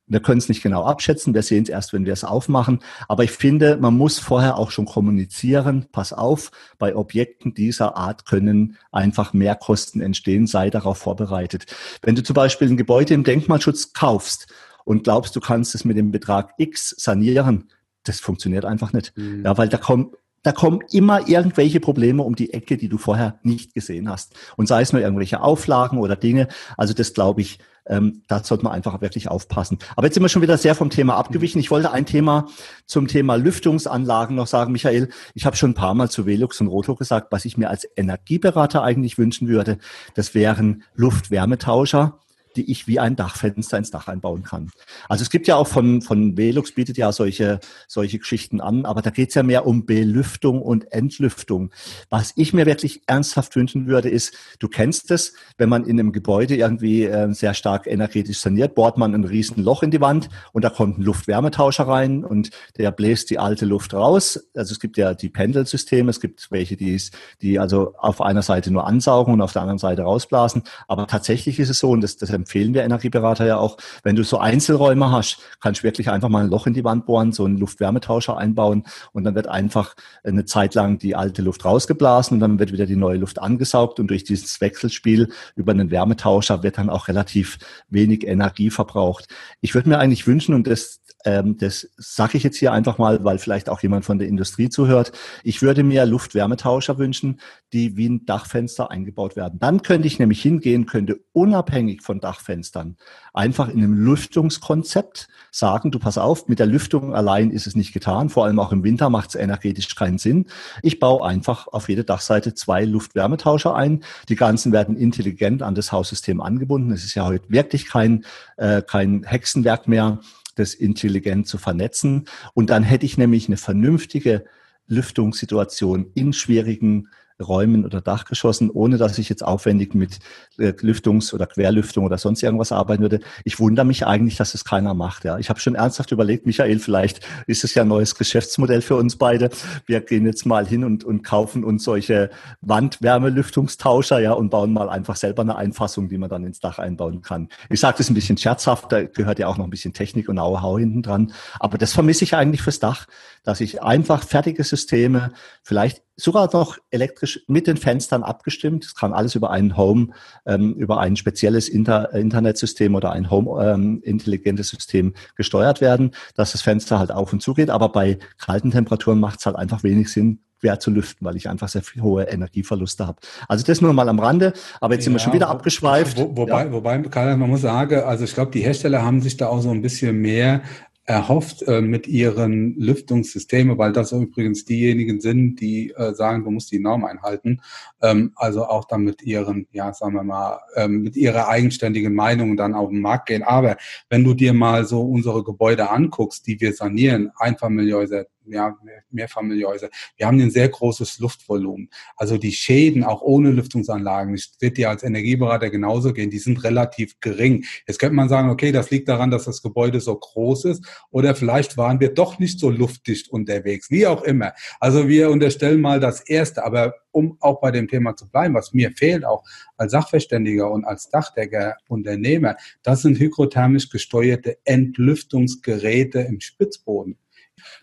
[0.07, 2.81] Wir können es nicht genau abschätzen, wir sehen es erst, wenn wir es aufmachen.
[3.07, 5.87] Aber ich finde, man muss vorher auch schon kommunizieren.
[5.93, 11.67] Pass auf, bei Objekten dieser Art können einfach mehr Kosten entstehen, sei darauf vorbereitet.
[12.03, 14.49] Wenn du zum Beispiel ein Gebäude im Denkmalschutz kaufst
[14.85, 17.71] und glaubst, du kannst es mit dem Betrag X sanieren,
[18.03, 19.17] das funktioniert einfach nicht.
[19.17, 19.45] Mhm.
[19.45, 20.11] Ja, weil da kommen
[20.43, 24.35] da kommen immer irgendwelche Probleme um die Ecke, die du vorher nicht gesehen hast.
[24.57, 26.49] Und sei es nur irgendwelche Auflagen oder Dinge.
[26.77, 29.79] Also das glaube ich, ähm, da sollte man einfach wirklich aufpassen.
[29.97, 31.61] Aber jetzt sind wir schon wieder sehr vom Thema abgewichen.
[31.61, 32.47] Ich wollte ein Thema
[32.87, 35.11] zum Thema Lüftungsanlagen noch sagen, Michael.
[35.35, 37.87] Ich habe schon ein paar Mal zu Velux und Roto gesagt, was ich mir als
[37.97, 39.79] Energieberater eigentlich wünschen würde.
[40.15, 42.19] Das wären Luft-Wärmetauscher
[42.57, 44.71] die ich wie ein Dachfenster ins Dach einbauen kann.
[45.09, 49.03] Also es gibt ja auch von, von Velux bietet ja solche, solche Geschichten an, aber
[49.03, 51.71] da geht es ja mehr um Belüftung und Entlüftung.
[52.09, 56.13] Was ich mir wirklich ernsthaft wünschen würde, ist, du kennst es, wenn man in einem
[56.13, 60.29] Gebäude irgendwie äh, sehr stark energetisch saniert, bohrt man ein riesen Loch in die Wand
[60.53, 64.49] und da kommt ein Luftwärmetauscher rein und der bläst die alte Luft raus.
[64.55, 67.01] Also es gibt ja die Pendelsysteme, es gibt welche, die,
[67.43, 70.63] die also auf einer Seite nur ansaugen und auf der anderen Seite rausblasen.
[70.89, 74.25] Aber tatsächlich ist es so, und das, das empfehlen wir Energieberater ja auch, wenn du
[74.25, 77.45] so Einzelräume hast, kannst du wirklich einfach mal ein Loch in die Wand bohren, so
[77.45, 82.41] einen Luftwärmetauscher einbauen und dann wird einfach eine Zeit lang die alte Luft rausgeblasen und
[82.41, 86.79] dann wird wieder die neue Luft angesaugt und durch dieses Wechselspiel über einen Wärmetauscher wird
[86.79, 89.27] dann auch relativ wenig Energie verbraucht.
[89.61, 93.25] Ich würde mir eigentlich wünschen, und das ähm, das sage ich jetzt hier einfach mal,
[93.25, 95.13] weil vielleicht auch jemand von der Industrie zuhört.
[95.45, 97.41] Ich würde mir Luft-Wärmetauscher wünschen,
[97.73, 99.59] die wie ein Dachfenster eingebaut werden.
[99.59, 102.97] Dann könnte ich nämlich hingehen, könnte unabhängig von Dachfenstern
[103.33, 107.93] einfach in einem Lüftungskonzept sagen, du pass auf, mit der Lüftung allein ist es nicht
[107.93, 108.29] getan.
[108.29, 110.47] Vor allem auch im Winter macht es energetisch keinen Sinn.
[110.83, 114.03] Ich baue einfach auf jede Dachseite zwei Luft-Wärmetauscher ein.
[114.29, 116.93] Die ganzen werden intelligent an das Haussystem angebunden.
[116.93, 118.25] Es ist ja heute wirklich kein,
[118.57, 120.21] äh, kein Hexenwerk mehr
[120.55, 122.27] das intelligent zu vernetzen.
[122.55, 124.45] Und dann hätte ich nämlich eine vernünftige
[124.87, 127.09] Lüftungssituation in schwierigen
[127.41, 130.19] Räumen oder Dachgeschossen, ohne dass ich jetzt aufwendig mit
[130.59, 133.21] äh, Lüftungs- oder Querlüftung oder sonst irgendwas arbeiten würde.
[133.45, 135.25] Ich wundere mich eigentlich, dass es keiner macht.
[135.25, 135.39] Ja.
[135.39, 139.17] Ich habe schon ernsthaft überlegt, Michael, vielleicht ist es ja ein neues Geschäftsmodell für uns
[139.17, 139.51] beide.
[139.87, 142.31] Wir gehen jetzt mal hin und, und kaufen uns solche
[142.61, 147.23] Wandwärmelüftungstauscher ja, und bauen mal einfach selber eine Einfassung, die man dann ins Dach einbauen
[147.23, 147.49] kann.
[147.69, 150.37] Ich sage das ein bisschen scherzhaft, da gehört ja auch noch ein bisschen Technik und
[150.37, 151.33] Know-how hinten dran.
[151.59, 153.07] Aber das vermisse ich eigentlich fürs Dach,
[153.43, 155.33] dass ich einfach fertige Systeme,
[155.63, 158.85] vielleicht sogar noch elektrisch mit den Fenstern abgestimmt.
[158.85, 160.09] Es kann alles über einen Home,
[160.47, 166.53] ähm, über ein spezielles Inter Internetsystem oder ein Home ähm, intelligentes System gesteuert werden, dass
[166.53, 167.71] das Fenster halt auf und zu geht.
[167.71, 171.49] Aber bei kalten Temperaturen macht es halt einfach wenig Sinn, quer zu lüften, weil ich
[171.49, 173.19] einfach sehr hohe Energieverluste habe.
[173.49, 176.19] Also das nur mal am Rande, aber jetzt sind wir schon wieder abgeschweift.
[176.19, 176.73] Wo, wobei, ja.
[176.73, 179.71] wobei, Karl, man muss sagen, also ich glaube, die Hersteller haben sich da auch so
[179.71, 180.63] ein bisschen mehr
[181.05, 186.71] erhofft äh, mit ihren Lüftungssystemen, weil das übrigens diejenigen sind, die äh, sagen, du musst
[186.71, 187.61] die Norm einhalten,
[188.01, 192.57] ähm, also auch dann mit ihren, ja, sagen wir mal, ähm, mit ihrer eigenständigen Meinung
[192.57, 193.43] dann auf den Markt gehen.
[193.43, 193.77] Aber
[194.09, 198.77] wenn du dir mal so unsere Gebäude anguckst, die wir sanieren, Einfamilienhäuser, ja,
[199.11, 199.89] Mehrfamilienhäuser.
[200.17, 201.89] Wir haben ein sehr großes Luftvolumen.
[202.17, 206.63] Also die Schäden auch ohne Lüftungsanlagen, das wird dir als Energieberater genauso gehen, die sind
[206.65, 207.65] relativ gering.
[207.87, 211.35] Jetzt könnte man sagen, okay, das liegt daran, dass das Gebäude so groß ist oder
[211.35, 214.53] vielleicht waren wir doch nicht so luftdicht unterwegs, wie auch immer.
[214.79, 218.73] Also wir unterstellen mal das Erste, aber um auch bei dem Thema zu bleiben, was
[218.73, 219.45] mir fehlt, auch
[219.77, 227.17] als Sachverständiger und als Dachdecker, Unternehmer, das sind hygrothermisch gesteuerte Entlüftungsgeräte im Spitzboden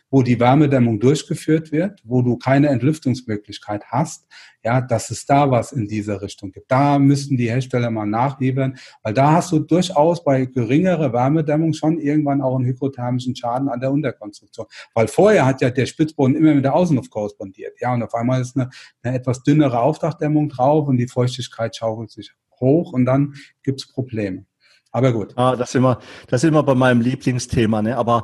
[0.09, 4.27] wo die Wärmedämmung durchgeführt wird, wo du keine Entlüftungsmöglichkeit hast,
[4.63, 6.71] ja, dass es da was in dieser Richtung gibt.
[6.71, 11.99] Da müssten die Hersteller mal nachliefern, weil da hast du durchaus bei geringerer Wärmedämmung schon
[11.99, 14.67] irgendwann auch einen hygrothermischen Schaden an der Unterkonstruktion.
[14.93, 17.79] Weil vorher hat ja der Spitzboden immer mit der Außenluft korrespondiert.
[17.79, 18.69] Ja, und auf einmal ist eine,
[19.03, 24.45] eine etwas dünnere Aufdachdämmung drauf und die Feuchtigkeit schaukelt sich hoch und dann gibt's Probleme.
[24.91, 25.33] Aber gut.
[25.35, 27.81] Ah, das sind wir, das sind wir bei meinem Lieblingsthema.
[27.81, 27.95] Ne?
[27.97, 28.23] Aber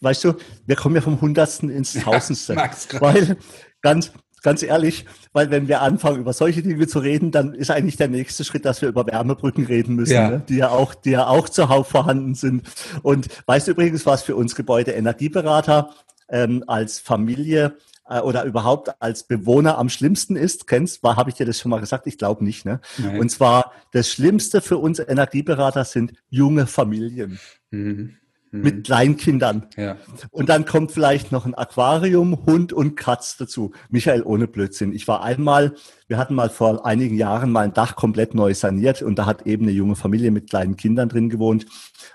[0.00, 0.34] weißt du,
[0.66, 2.54] wir kommen ja vom Hundertsten ins Tausendste.
[2.54, 2.70] Ja,
[3.00, 3.36] weil,
[3.82, 4.12] ganz,
[4.42, 8.08] ganz ehrlich, weil wenn wir anfangen, über solche Dinge zu reden, dann ist eigentlich der
[8.08, 10.30] nächste Schritt, dass wir über Wärmebrücken reden müssen, ja.
[10.30, 10.42] Ne?
[10.48, 12.66] die ja auch, die ja auch zuhauf vorhanden sind.
[13.02, 15.90] Und weißt du übrigens, was für uns Gebäudeenergieberater
[16.28, 17.76] ähm, als Familie
[18.08, 21.70] äh, oder überhaupt als Bewohner am schlimmsten ist, kennst, war, habe ich dir das schon
[21.70, 22.06] mal gesagt?
[22.06, 22.80] Ich glaube nicht, ne?
[22.98, 23.18] Nein.
[23.18, 27.38] Und zwar das Schlimmste für uns Energieberater sind junge Familien.
[27.70, 28.16] Mhm
[28.52, 28.82] mit mhm.
[28.82, 29.66] Kleinkindern.
[29.76, 29.96] Ja.
[30.30, 33.72] Und dann kommt vielleicht noch ein Aquarium, Hund und Katz dazu.
[33.90, 34.92] Michael, ohne Blödsinn.
[34.92, 35.74] Ich war einmal,
[36.08, 39.46] wir hatten mal vor einigen Jahren mal ein Dach komplett neu saniert und da hat
[39.46, 41.66] eben eine junge Familie mit kleinen Kindern drin gewohnt.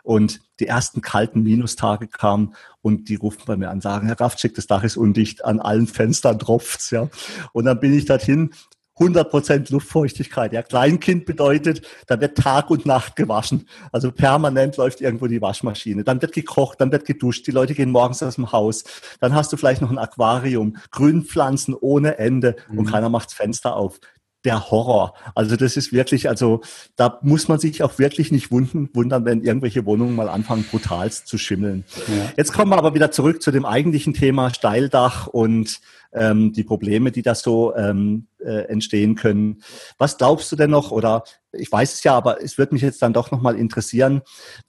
[0.03, 4.55] Und die ersten kalten Minustage kamen und die rufen bei mir an, sagen, Herr Raftschik,
[4.55, 7.09] das Dach ist undicht, an allen Fenstern tropft's, ja.
[7.53, 8.51] Und dann bin ich dorthin
[8.97, 10.53] 100 Prozent Luftfeuchtigkeit.
[10.53, 13.67] Ja, Kleinkind bedeutet, da wird Tag und Nacht gewaschen.
[13.91, 16.03] Also permanent läuft irgendwo die Waschmaschine.
[16.03, 17.45] Dann wird gekocht, dann wird geduscht.
[17.47, 18.85] Die Leute gehen morgens aus dem Haus.
[19.19, 22.79] Dann hast du vielleicht noch ein Aquarium, Grünpflanzen ohne Ende mhm.
[22.79, 23.99] und keiner macht das Fenster auf
[24.45, 25.13] der Horror.
[25.33, 26.61] Also das ist wirklich, also
[26.95, 31.37] da muss man sich auch wirklich nicht wundern, wenn irgendwelche Wohnungen mal anfangen, brutal zu
[31.37, 31.83] schimmeln.
[32.07, 32.31] Ja.
[32.37, 35.79] Jetzt kommen wir aber wieder zurück zu dem eigentlichen Thema Steildach und
[36.13, 39.61] ähm, die Probleme, die da so ähm, äh, entstehen können.
[39.97, 43.01] Was glaubst du denn noch, oder ich weiß es ja, aber es würde mich jetzt
[43.01, 44.21] dann doch nochmal interessieren,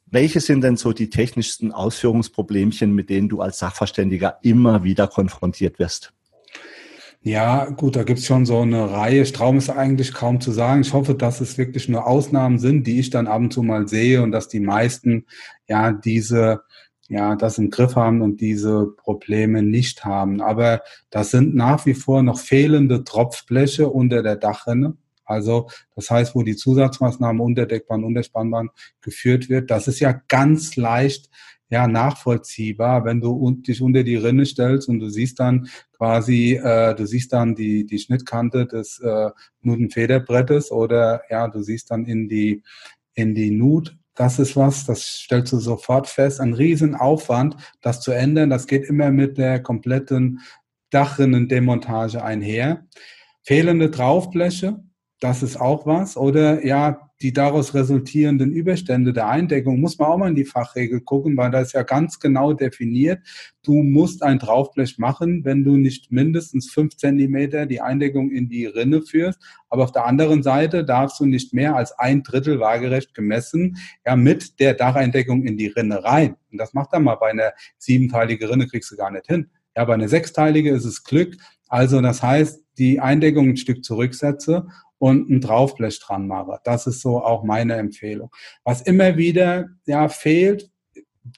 [0.06, 5.78] welche sind denn so die technischsten Ausführungsproblemchen, mit denen du als Sachverständiger immer wieder konfrontiert
[5.78, 6.12] wirst?
[7.26, 9.26] Ja, gut, da gibt's schon so eine Reihe.
[9.26, 10.82] Straum ist eigentlich kaum zu sagen.
[10.82, 13.88] Ich hoffe, dass es wirklich nur Ausnahmen sind, die ich dann ab und zu mal
[13.88, 15.26] sehe und dass die meisten
[15.66, 16.62] ja diese
[17.08, 20.40] ja, das im Griff haben und diese Probleme nicht haben.
[20.40, 24.96] Aber das sind nach wie vor noch fehlende Tropfbleche unter der Dachrinne.
[25.24, 28.70] Also das heißt, wo die Zusatzmaßnahmen Unterdeckbahn, Unterspannbahn
[29.00, 31.28] geführt wird, das ist ja ganz leicht
[31.68, 36.94] ja nachvollziehbar, wenn du dich unter die Rinne stellst und du siehst dann quasi, äh,
[36.94, 39.30] du siehst dann die die Schnittkante des äh,
[39.62, 42.62] Nutenfederbrettes oder ja, du siehst dann in die
[43.14, 48.12] in die Nut das ist was, das stellst du sofort fest, ein Riesenaufwand, das zu
[48.12, 48.51] ändern.
[48.51, 50.40] Das geht immer mit der kompletten
[50.90, 52.86] Dachrinnendemontage einher.
[53.42, 54.82] Fehlende Draufbleche,
[55.20, 56.16] das ist auch was.
[56.16, 61.00] Oder ja, die daraus resultierenden Überstände der Eindeckung muss man auch mal in die Fachregel
[61.00, 63.20] gucken, weil da ist ja ganz genau definiert,
[63.62, 68.66] du musst ein Draufblech machen, wenn du nicht mindestens fünf Zentimeter die Eindeckung in die
[68.66, 69.40] Rinne führst.
[69.68, 74.14] Aber auf der anderen Seite darfst du nicht mehr als ein Drittel waagerecht gemessen, ja,
[74.14, 76.36] mit der Dacheindeckung in die Rinne rein.
[76.52, 79.50] Und das macht dann mal bei einer siebenteiligen Rinne kriegst du gar nicht hin.
[79.74, 81.36] Ja, bei einer sechsteilige ist es Glück.
[81.68, 84.66] Also das heißt, die Eindeckung ein Stück zurücksetze
[84.99, 86.59] und ein Draufblech dran mache.
[86.64, 88.30] Das ist so auch meine Empfehlung.
[88.64, 90.70] Was immer wieder ja fehlt,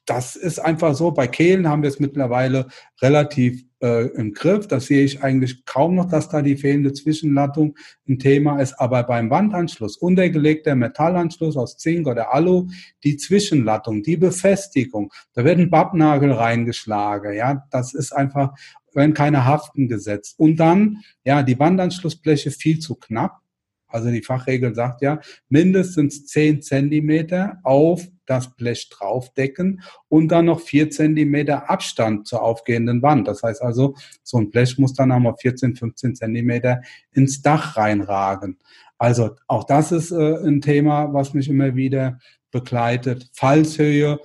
[0.06, 1.10] das ist einfach so.
[1.10, 2.68] Bei Kehlen haben wir es mittlerweile
[3.00, 4.66] relativ äh, im Griff.
[4.66, 7.76] Das sehe ich eigentlich kaum noch, dass da die fehlende Zwischenlattung
[8.08, 8.74] ein Thema ist.
[8.78, 12.68] Aber beim Wandanschluss, untergelegter Metallanschluss aus Zink oder Alu,
[13.04, 17.34] die Zwischenlattung, die Befestigung, da wird ein Bappnagel reingeschlagen.
[17.34, 18.54] Ja, das ist einfach,
[18.92, 20.38] wenn keine Haften gesetzt.
[20.38, 23.40] Und dann, ja, die Wandanschlussbleche viel zu knapp.
[23.88, 30.60] Also die Fachregel sagt ja, mindestens zehn Zentimeter auf das Blech draufdecken und dann noch
[30.60, 33.26] vier Zentimeter Abstand zur aufgehenden Wand.
[33.26, 36.82] Das heißt also, so ein Blech muss dann einmal 14, 15 Zentimeter
[37.12, 38.58] ins Dach reinragen.
[38.98, 42.18] Also auch das ist äh, ein Thema, was mich immer wieder
[42.50, 43.30] begleitet.
[43.32, 44.18] Fallshöhe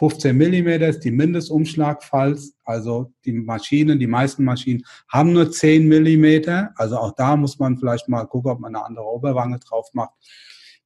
[0.00, 2.54] 15 Millimeter ist die Mindestumschlagfalls.
[2.64, 6.70] Also die Maschinen, die meisten Maschinen haben nur 10 Millimeter.
[6.76, 10.14] Also auch da muss man vielleicht mal gucken, ob man eine andere Oberwange drauf macht.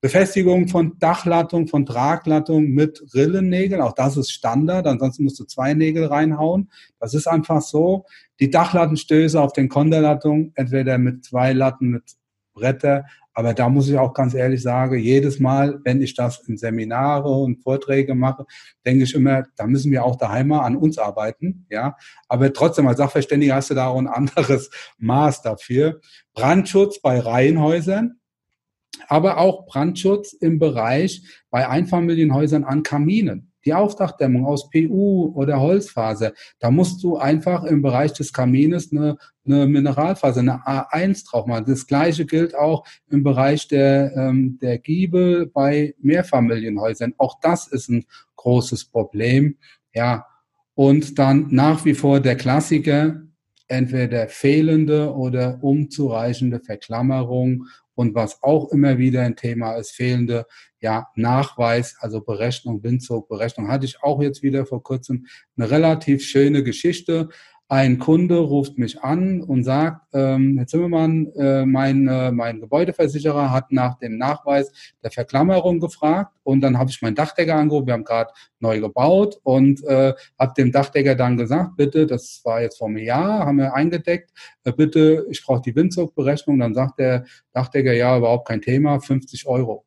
[0.00, 5.74] Befestigung von Dachlattung, von Traglattung mit Rillennägeln, auch das ist Standard, ansonsten musst du zwei
[5.74, 6.70] Nägel reinhauen.
[6.98, 8.06] Das ist einfach so.
[8.40, 12.02] Die Dachlattenstöße auf den Konterlattungen, entweder mit zwei Latten mit
[12.52, 13.04] Bretter,
[13.34, 17.28] aber da muss ich auch ganz ehrlich sagen, jedes Mal, wenn ich das in Seminare
[17.28, 18.46] und Vorträge mache,
[18.86, 21.96] denke ich immer, da müssen wir auch daheim mal an uns arbeiten, ja.
[22.28, 26.00] Aber trotzdem, als Sachverständiger hast du da auch ein anderes Maß dafür.
[26.32, 28.20] Brandschutz bei Reihenhäusern,
[29.08, 36.32] aber auch Brandschutz im Bereich bei Einfamilienhäusern an Kaminen die Aufdachdämmung aus PU oder Holzfaser,
[36.58, 41.64] da musst du einfach im Bereich des Kamines eine, eine Mineralfaser, eine A1 drauf machen.
[41.66, 47.14] Das gleiche gilt auch im Bereich der, ähm, der Giebel bei Mehrfamilienhäusern.
[47.18, 48.04] Auch das ist ein
[48.36, 49.56] großes Problem.
[49.94, 50.26] Ja,
[50.74, 53.22] und dann nach wie vor der Klassiker,
[53.68, 60.46] entweder fehlende oder unzureichende Verklammerung und was auch immer wieder ein Thema ist, fehlende
[60.84, 65.24] ja, Nachweis, also Berechnung, Windzugberechnung, hatte ich auch jetzt wieder vor kurzem
[65.56, 67.30] eine relativ schöne Geschichte.
[67.68, 73.50] Ein Kunde ruft mich an und sagt, ähm, Herr Zimmermann, äh, mein, äh, mein Gebäudeversicherer
[73.50, 74.70] hat nach dem Nachweis
[75.02, 79.40] der Verklammerung gefragt und dann habe ich meinen Dachdecker angerufen, wir haben gerade neu gebaut
[79.42, 83.56] und äh, habe dem Dachdecker dann gesagt, bitte, das war jetzt vor einem Jahr, haben
[83.56, 84.30] wir eingedeckt,
[84.64, 86.58] äh, bitte, ich brauche die Windzugberechnung.
[86.58, 89.86] Dann sagt der Dachdecker, ja, überhaupt kein Thema, 50 Euro.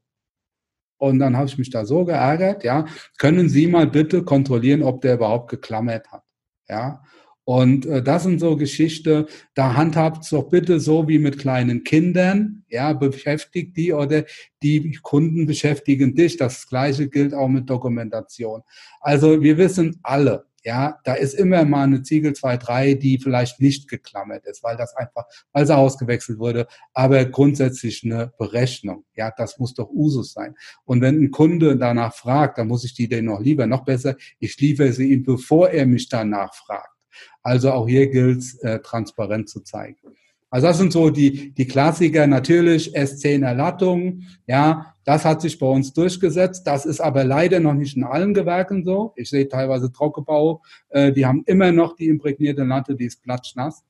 [0.98, 2.86] Und dann habe ich mich da so geärgert, ja,
[3.18, 6.24] können Sie mal bitte kontrollieren, ob der überhaupt geklammert hat.
[6.68, 7.02] Ja,
[7.48, 11.86] und äh, das sind so Geschichten, da handhabt es doch bitte so wie mit kleinen
[11.86, 14.26] Kindern, ja, beschäftigt die oder
[14.62, 16.36] die Kunden beschäftigen dich.
[16.36, 18.64] Das Gleiche gilt auch mit Dokumentation.
[19.00, 23.62] Also wir wissen alle, ja, da ist immer mal eine Ziegel 2, 3, die vielleicht
[23.62, 29.06] nicht geklammert ist, weil das einfach, weil sie ausgewechselt wurde, aber grundsätzlich eine Berechnung.
[29.16, 30.56] Ja, das muss doch Usus sein.
[30.84, 34.18] Und wenn ein Kunde danach fragt, dann muss ich die den noch lieber, noch besser,
[34.40, 36.98] ich liefere sie ihm, bevor er mich danach fragt.
[37.44, 40.18] Also auch hier gilt es, äh, transparent zu zeigen.
[40.50, 42.26] Also das sind so die, die Klassiker.
[42.26, 46.66] Natürlich S10 Ja, das hat sich bei uns durchgesetzt.
[46.66, 49.14] Das ist aber leider noch nicht in allen Gewerken so.
[49.16, 50.62] Ich sehe teilweise Trockenbau.
[50.90, 53.84] Äh, die haben immer noch die imprägnierte Latte, die ist platschnass.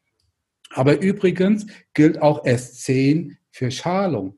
[0.71, 4.35] Aber übrigens gilt auch S10 für Schalung.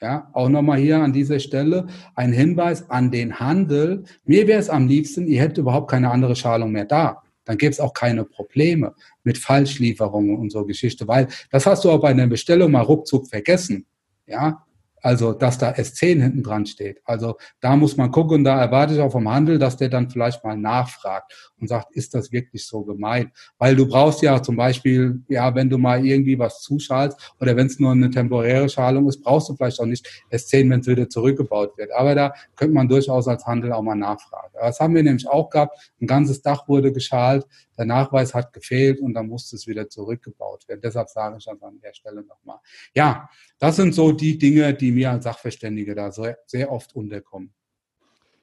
[0.00, 1.86] Ja, auch nochmal hier an dieser Stelle
[2.16, 4.04] ein Hinweis an den Handel.
[4.24, 7.70] Mir wäre es am liebsten, ihr hättet überhaupt keine andere Schalung mehr da dann gäbe
[7.70, 12.08] es auch keine Probleme mit Falschlieferungen und so Geschichte, weil das hast du auch bei
[12.10, 13.86] einer Bestellung mal ruckzuck vergessen.
[14.26, 14.64] Ja,
[15.02, 17.00] also, dass da S10 hinten dran steht.
[17.04, 20.44] Also, da muss man gucken, da erwarte ich auch vom Handel, dass der dann vielleicht
[20.44, 23.32] mal nachfragt und sagt, ist das wirklich so gemeint?
[23.58, 27.66] Weil du brauchst ja zum Beispiel, ja, wenn du mal irgendwie was zuschalst oder wenn
[27.66, 31.08] es nur eine temporäre Schalung ist, brauchst du vielleicht auch nicht S10, wenn es wieder
[31.08, 31.90] zurückgebaut wird.
[31.92, 34.52] Aber da könnte man durchaus als Handel auch mal nachfragen.
[34.54, 35.92] Das haben wir nämlich auch gehabt.
[36.00, 37.44] Ein ganzes Dach wurde geschalt,
[37.76, 40.80] der Nachweis hat gefehlt und dann musste es wieder zurückgebaut werden.
[40.82, 42.58] Deshalb sage ich das an der Stelle nochmal.
[42.94, 43.28] Ja,
[43.58, 47.54] das sind so die Dinge, die mir als Sachverständige da sehr, sehr oft unterkommen.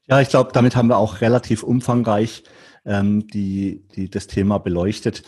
[0.09, 2.43] Ja, ich glaube, damit haben wir auch relativ umfangreich
[2.83, 5.21] ähm, die, die das Thema beleuchtet.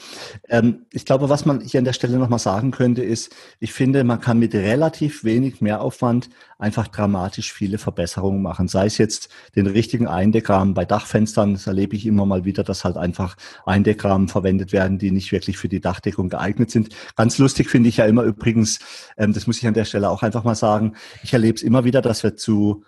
[0.50, 4.04] Ähm, ich glaube, was man hier an der Stelle nochmal sagen könnte, ist, ich finde,
[4.04, 8.68] man kann mit relativ wenig Mehraufwand einfach dramatisch viele Verbesserungen machen.
[8.68, 12.84] Sei es jetzt den richtigen Eindeckrahmen bei Dachfenstern, das erlebe ich immer mal wieder, dass
[12.84, 13.36] halt einfach
[13.68, 16.90] Eindeckrahmen verwendet werden, die nicht wirklich für die Dachdeckung geeignet sind.
[17.16, 18.80] Ganz lustig finde ich ja immer übrigens,
[19.18, 21.84] ähm, das muss ich an der Stelle auch einfach mal sagen, ich erlebe es immer
[21.84, 22.84] wieder, dass wir zu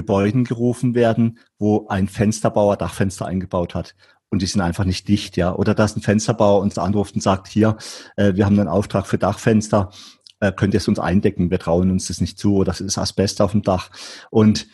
[0.00, 3.94] Gebäuden gerufen werden, wo ein Fensterbauer Dachfenster eingebaut hat.
[4.32, 5.52] und die sind einfach nicht dicht, ja.
[5.54, 7.76] Oder dass ein Fensterbauer uns anruft und sagt, hier,
[8.16, 9.90] äh, wir haben einen Auftrag für Dachfenster,
[10.38, 12.96] äh, könnt ihr es uns eindecken, wir trauen uns das nicht zu, oder das ist
[12.96, 13.90] Asbest auf dem Dach.
[14.30, 14.68] Und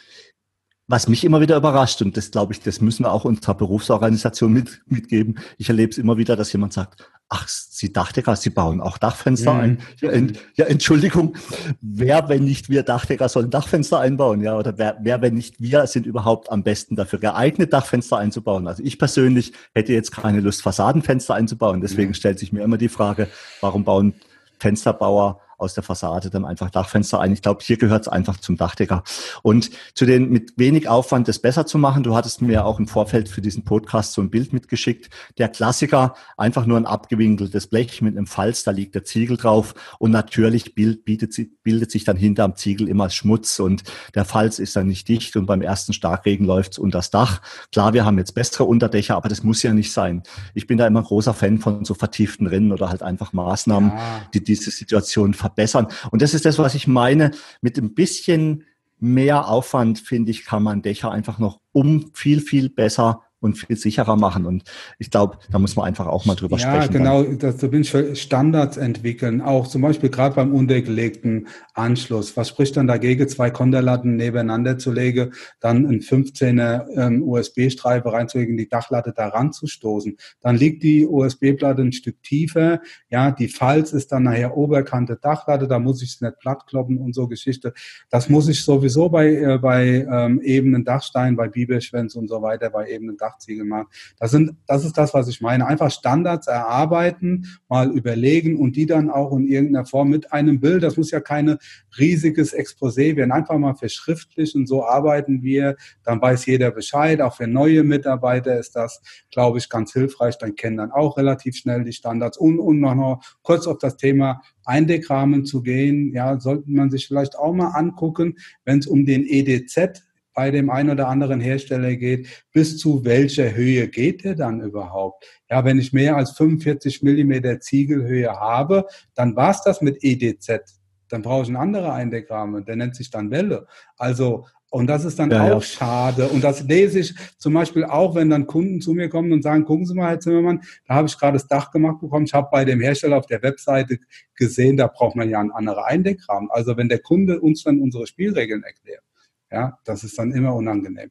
[0.88, 4.52] was mich immer wieder überrascht, und das glaube ich, das müssen wir auch unserer Berufsorganisation
[4.52, 5.38] mit, mitgeben.
[5.58, 9.54] Ich erlebe es immer wieder, dass jemand sagt, ach, Sie Dachdecker, Sie bauen auch Dachfenster
[9.54, 9.60] mhm.
[9.60, 9.78] ein.
[10.00, 11.36] Ja, ent, ja, Entschuldigung,
[11.80, 14.42] wer, wenn nicht wir Dachdecker, sollen Dachfenster einbauen?
[14.42, 18.68] Ja, oder wer, wer, wenn nicht wir, sind überhaupt am besten dafür geeignet, Dachfenster einzubauen?
[18.68, 21.80] Also ich persönlich hätte jetzt keine Lust, Fassadenfenster einzubauen.
[21.80, 22.14] Deswegen mhm.
[22.14, 23.28] stellt sich mir immer die Frage,
[23.60, 24.14] warum bauen
[24.60, 27.32] Fensterbauer aus der Fassade dann einfach Dachfenster ein.
[27.32, 29.04] Ich glaube, hier gehört es einfach zum Dachdecker.
[29.42, 32.88] Und zu den mit wenig Aufwand das besser zu machen, du hattest mir auch im
[32.88, 35.08] Vorfeld für diesen Podcast so ein Bild mitgeschickt.
[35.38, 39.74] Der Klassiker, einfach nur ein abgewinkeltes Blech mit einem Falz, da liegt der Ziegel drauf
[39.98, 43.84] und natürlich bild, bietet, bildet sich dann hinterm Ziegel immer Schmutz und
[44.14, 47.42] der Falz ist dann nicht dicht und beim ersten Starkregen läuft es unter das Dach.
[47.72, 50.22] Klar, wir haben jetzt bessere Unterdächer, aber das muss ja nicht sein.
[50.54, 54.20] Ich bin da immer großer Fan von so vertieften Rinnen oder halt einfach Maßnahmen, ja.
[54.32, 55.88] die diese Situation verbessern.
[56.10, 57.30] Und das ist das, was ich meine.
[57.60, 58.64] Mit ein bisschen
[58.98, 63.76] mehr Aufwand, finde ich, kann man Dächer einfach noch um viel, viel besser und viel
[63.76, 64.46] sicherer machen.
[64.46, 64.64] Und
[64.98, 67.04] ich glaube, da muss man einfach auch mal drüber ja, sprechen.
[67.04, 71.48] Ja, genau, das, da bin ich für Standards entwickeln, auch zum Beispiel gerade beim undecklegten
[71.74, 72.36] Anschluss.
[72.36, 78.56] Was spricht dann dagegen, zwei Konterlatten nebeneinander zu legen, dann einen 15er ähm, USB-Streifen reinzulegen,
[78.56, 80.16] die Dachlatte da ranzustoßen.
[80.40, 82.80] Dann liegt die USB-Platte ein Stück tiefer,
[83.10, 86.98] ja, die Falz ist dann nachher oberkante Dachlatte, da muss ich es nicht platt kloppen
[86.98, 87.72] und so Geschichte.
[88.10, 92.70] Das muss ich sowieso bei, äh, bei ähm, ebenen Dachsteinen, bei Bibelschwänz und so weiter,
[92.70, 93.88] bei ebenen Dach Dachziegel machen.
[94.18, 95.66] Das sind, das ist das, was ich meine.
[95.66, 100.82] Einfach Standards erarbeiten, mal überlegen und die dann auch in irgendeiner Form mit einem Bild.
[100.82, 101.58] Das muss ja keine
[101.98, 103.32] riesiges Exposé werden.
[103.32, 104.66] Einfach mal verschriftlichen.
[104.66, 105.76] So arbeiten wir.
[106.04, 107.20] Dann weiß jeder Bescheid.
[107.20, 110.38] Auch für neue Mitarbeiter ist das, glaube ich, ganz hilfreich.
[110.38, 112.38] Dann kennen dann auch relativ schnell die Standards.
[112.38, 117.06] Und, und noch, noch kurz auf das Thema Eindeckrahmen zu gehen, ja, sollte man sich
[117.06, 120.06] vielleicht auch mal angucken, wenn es um den EDZ
[120.36, 125.24] bei dem einen oder anderen Hersteller geht, bis zu welcher Höhe geht der dann überhaupt?
[125.50, 128.84] Ja, wenn ich mehr als 45 Millimeter Ziegelhöhe habe,
[129.14, 130.78] dann war es das mit EDZ.
[131.08, 133.66] Dann brauche ich einen anderen Eindeckrahmen, der nennt sich dann Welle.
[133.96, 135.60] Also und das ist dann ja, auch ja.
[135.62, 136.28] schade.
[136.28, 139.64] Und das lese ich zum Beispiel auch, wenn dann Kunden zu mir kommen und sagen,
[139.64, 142.26] gucken Sie mal, Herr Zimmermann, da habe ich gerade das Dach gemacht bekommen.
[142.26, 143.98] Ich habe bei dem Hersteller auf der Webseite
[144.34, 146.50] gesehen, da braucht man ja einen anderen Eindeckrahmen.
[146.50, 149.04] Also wenn der Kunde uns dann unsere Spielregeln erklärt,
[149.50, 151.10] ja, das ist dann immer unangenehm.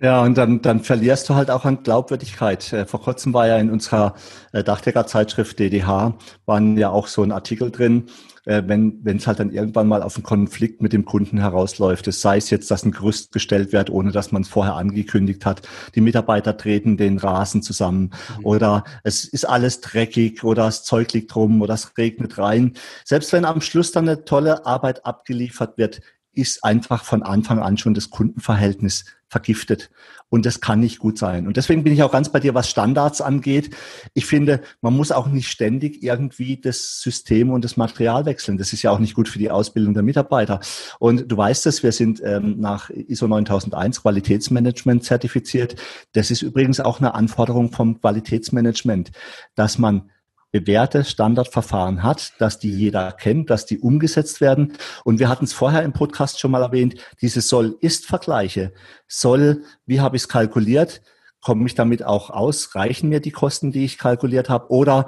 [0.00, 2.72] Ja, und dann, dann verlierst du halt auch an Glaubwürdigkeit.
[2.72, 4.14] Äh, vor kurzem war ja in unserer
[4.52, 8.04] äh, Dachdecker-Zeitschrift DDH, waren ja auch so ein Artikel drin,
[8.44, 12.06] äh, wenn wenn es halt dann irgendwann mal auf einen Konflikt mit dem Kunden herausläuft.
[12.06, 15.44] Es sei es jetzt, dass ein Gerüst gestellt wird, ohne dass man es vorher angekündigt
[15.44, 15.62] hat.
[15.96, 18.44] Die Mitarbeiter treten den Rasen zusammen mhm.
[18.46, 22.74] oder es ist alles dreckig oder das Zeug liegt rum oder es regnet rein.
[23.04, 27.78] Selbst wenn am Schluss dann eine tolle Arbeit abgeliefert wird, ist einfach von Anfang an
[27.78, 29.90] schon das Kundenverhältnis vergiftet.
[30.30, 31.46] Und das kann nicht gut sein.
[31.46, 33.74] Und deswegen bin ich auch ganz bei dir, was Standards angeht.
[34.14, 38.58] Ich finde, man muss auch nicht ständig irgendwie das System und das Material wechseln.
[38.58, 40.60] Das ist ja auch nicht gut für die Ausbildung der Mitarbeiter.
[40.98, 45.76] Und du weißt es, wir sind ähm, nach ISO 9001 Qualitätsmanagement zertifiziert.
[46.12, 49.10] Das ist übrigens auch eine Anforderung vom Qualitätsmanagement,
[49.54, 50.10] dass man
[50.50, 54.72] bewährte Standardverfahren hat, dass die jeder kennt, dass die umgesetzt werden.
[55.04, 58.72] Und wir hatten es vorher im Podcast schon mal erwähnt, diese Soll-Ist-Vergleiche.
[59.06, 61.02] Soll, wie habe ich es kalkuliert?
[61.40, 62.74] Komme ich damit auch aus?
[62.74, 64.70] Reichen mir die Kosten, die ich kalkuliert habe?
[64.70, 65.06] Oder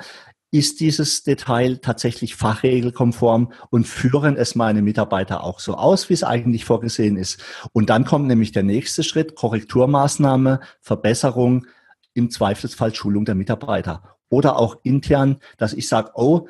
[0.53, 6.25] ist dieses Detail tatsächlich fachregelkonform und führen es meine Mitarbeiter auch so aus, wie es
[6.25, 7.43] eigentlich vorgesehen ist?
[7.73, 11.67] Und dann kommt nämlich der nächste Schritt, Korrekturmaßnahme, Verbesserung,
[12.13, 16.49] im Zweifelsfall Schulung der Mitarbeiter oder auch intern, dass ich sage, oh,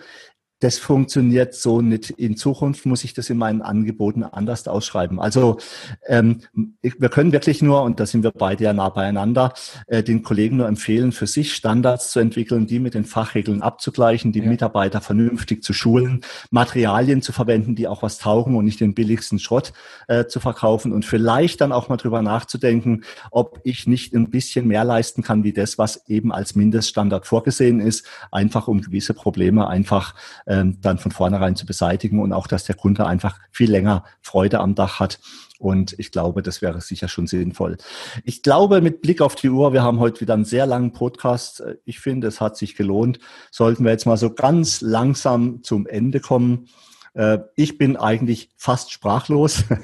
[0.61, 2.11] das funktioniert so nicht.
[2.11, 5.18] In Zukunft muss ich das in meinen Angeboten anders ausschreiben.
[5.18, 5.58] Also
[6.06, 6.42] ähm,
[6.82, 9.54] wir können wirklich nur, und da sind wir beide ja nah beieinander,
[9.86, 14.32] äh, den Kollegen nur empfehlen, für sich Standards zu entwickeln, die mit den Fachregeln abzugleichen,
[14.32, 14.48] die ja.
[14.48, 19.38] Mitarbeiter vernünftig zu schulen, Materialien zu verwenden, die auch was taugen und nicht den billigsten
[19.38, 19.72] Schrott
[20.08, 24.68] äh, zu verkaufen und vielleicht dann auch mal drüber nachzudenken, ob ich nicht ein bisschen
[24.68, 29.66] mehr leisten kann, wie das, was eben als Mindeststandard vorgesehen ist, einfach um gewisse Probleme
[29.66, 30.14] einfach
[30.51, 34.59] ähm, dann von vornherein zu beseitigen und auch, dass der Kunde einfach viel länger Freude
[34.59, 35.20] am Dach hat.
[35.61, 37.76] Und ich glaube, das wäre sicher schon sinnvoll.
[38.24, 41.62] Ich glaube, mit Blick auf die Uhr, wir haben heute wieder einen sehr langen Podcast.
[41.84, 43.20] Ich finde, es hat sich gelohnt.
[43.51, 46.66] Sollten wir jetzt mal so ganz langsam zum Ende kommen.
[47.14, 49.64] Äh, ich bin eigentlich fast sprachlos.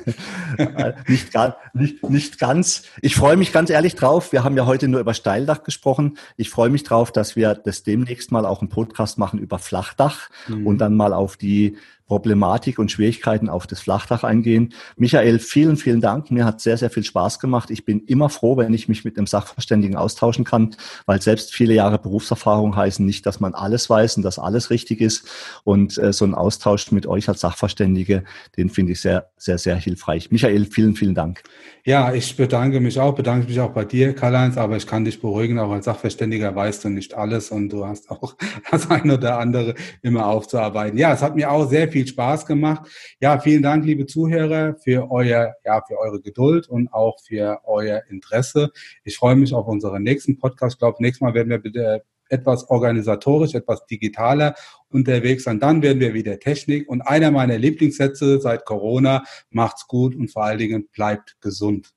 [0.58, 2.84] Äh, nicht, gar, nicht, nicht ganz.
[3.02, 4.32] Ich freue mich ganz ehrlich drauf.
[4.32, 6.16] Wir haben ja heute nur über Steildach gesprochen.
[6.38, 10.30] Ich freue mich drauf, dass wir das demnächst mal auch einen Podcast machen über Flachdach
[10.48, 10.66] mhm.
[10.66, 11.76] und dann mal auf die
[12.06, 14.72] Problematik und Schwierigkeiten auf das Flachdach eingehen.
[14.96, 16.30] Michael, vielen, vielen Dank.
[16.30, 17.70] Mir hat sehr, sehr viel Spaß gemacht.
[17.70, 20.76] Ich bin immer froh, wenn ich mich mit einem Sachverständigen austauschen kann,
[21.06, 25.00] weil selbst viele Jahre Berufserfahrung heißen nicht, dass man alles weiß und dass alles richtig
[25.00, 25.28] ist.
[25.64, 28.24] Und äh, so ein Austausch mit euch als Sachverständige,
[28.56, 30.30] den finde ich sehr, sehr, sehr hilfreich.
[30.30, 31.42] Michael, vielen, vielen Dank.
[31.84, 35.20] Ja, ich bedanke mich auch, bedanke mich auch bei dir, Karl-Heinz, aber ich kann dich
[35.20, 38.34] beruhigen, auch als Sachverständiger weißt du nicht alles und du hast auch
[38.70, 40.98] das eine oder andere immer aufzuarbeiten.
[40.98, 42.90] Ja, es hat mir auch sehr viel viel Spaß gemacht.
[43.20, 48.02] Ja, vielen Dank, liebe Zuhörer, für euer, ja, für eure Geduld und auch für euer
[48.10, 48.70] Interesse.
[49.02, 50.74] Ich freue mich auf unseren nächsten Podcast.
[50.74, 54.54] Ich glaube, nächstes Mal werden wir bitte etwas organisatorisch, etwas digitaler
[54.90, 55.58] unterwegs sein.
[55.58, 56.86] Dann werden wir wieder Technik.
[56.86, 61.95] Und einer meiner Lieblingssätze seit Corona, macht's gut und vor allen Dingen bleibt gesund.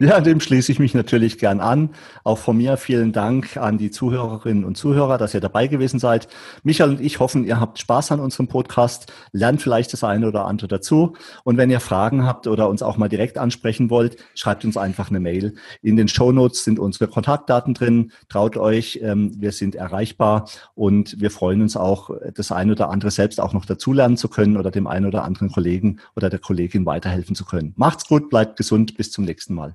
[0.00, 1.90] Ja, dem schließe ich mich natürlich gern an.
[2.22, 6.28] Auch von mir vielen Dank an die Zuhörerinnen und Zuhörer, dass ihr dabei gewesen seid.
[6.62, 10.44] Michael und ich hoffen, ihr habt Spaß an unserem Podcast, lernt vielleicht das eine oder
[10.44, 11.16] andere dazu.
[11.42, 15.10] Und wenn ihr Fragen habt oder uns auch mal direkt ansprechen wollt, schreibt uns einfach
[15.10, 15.56] eine Mail.
[15.82, 18.12] In den Show Notes sind unsere Kontaktdaten drin.
[18.28, 23.10] Traut euch, ähm, wir sind erreichbar und wir freuen uns auch, das eine oder andere
[23.10, 26.86] selbst auch noch dazulernen zu können oder dem einen oder anderen Kollegen oder der Kollegin
[26.86, 27.72] weiterhelfen zu können.
[27.74, 29.74] Macht's gut, bleibt gesund, bis zum nächsten Mal.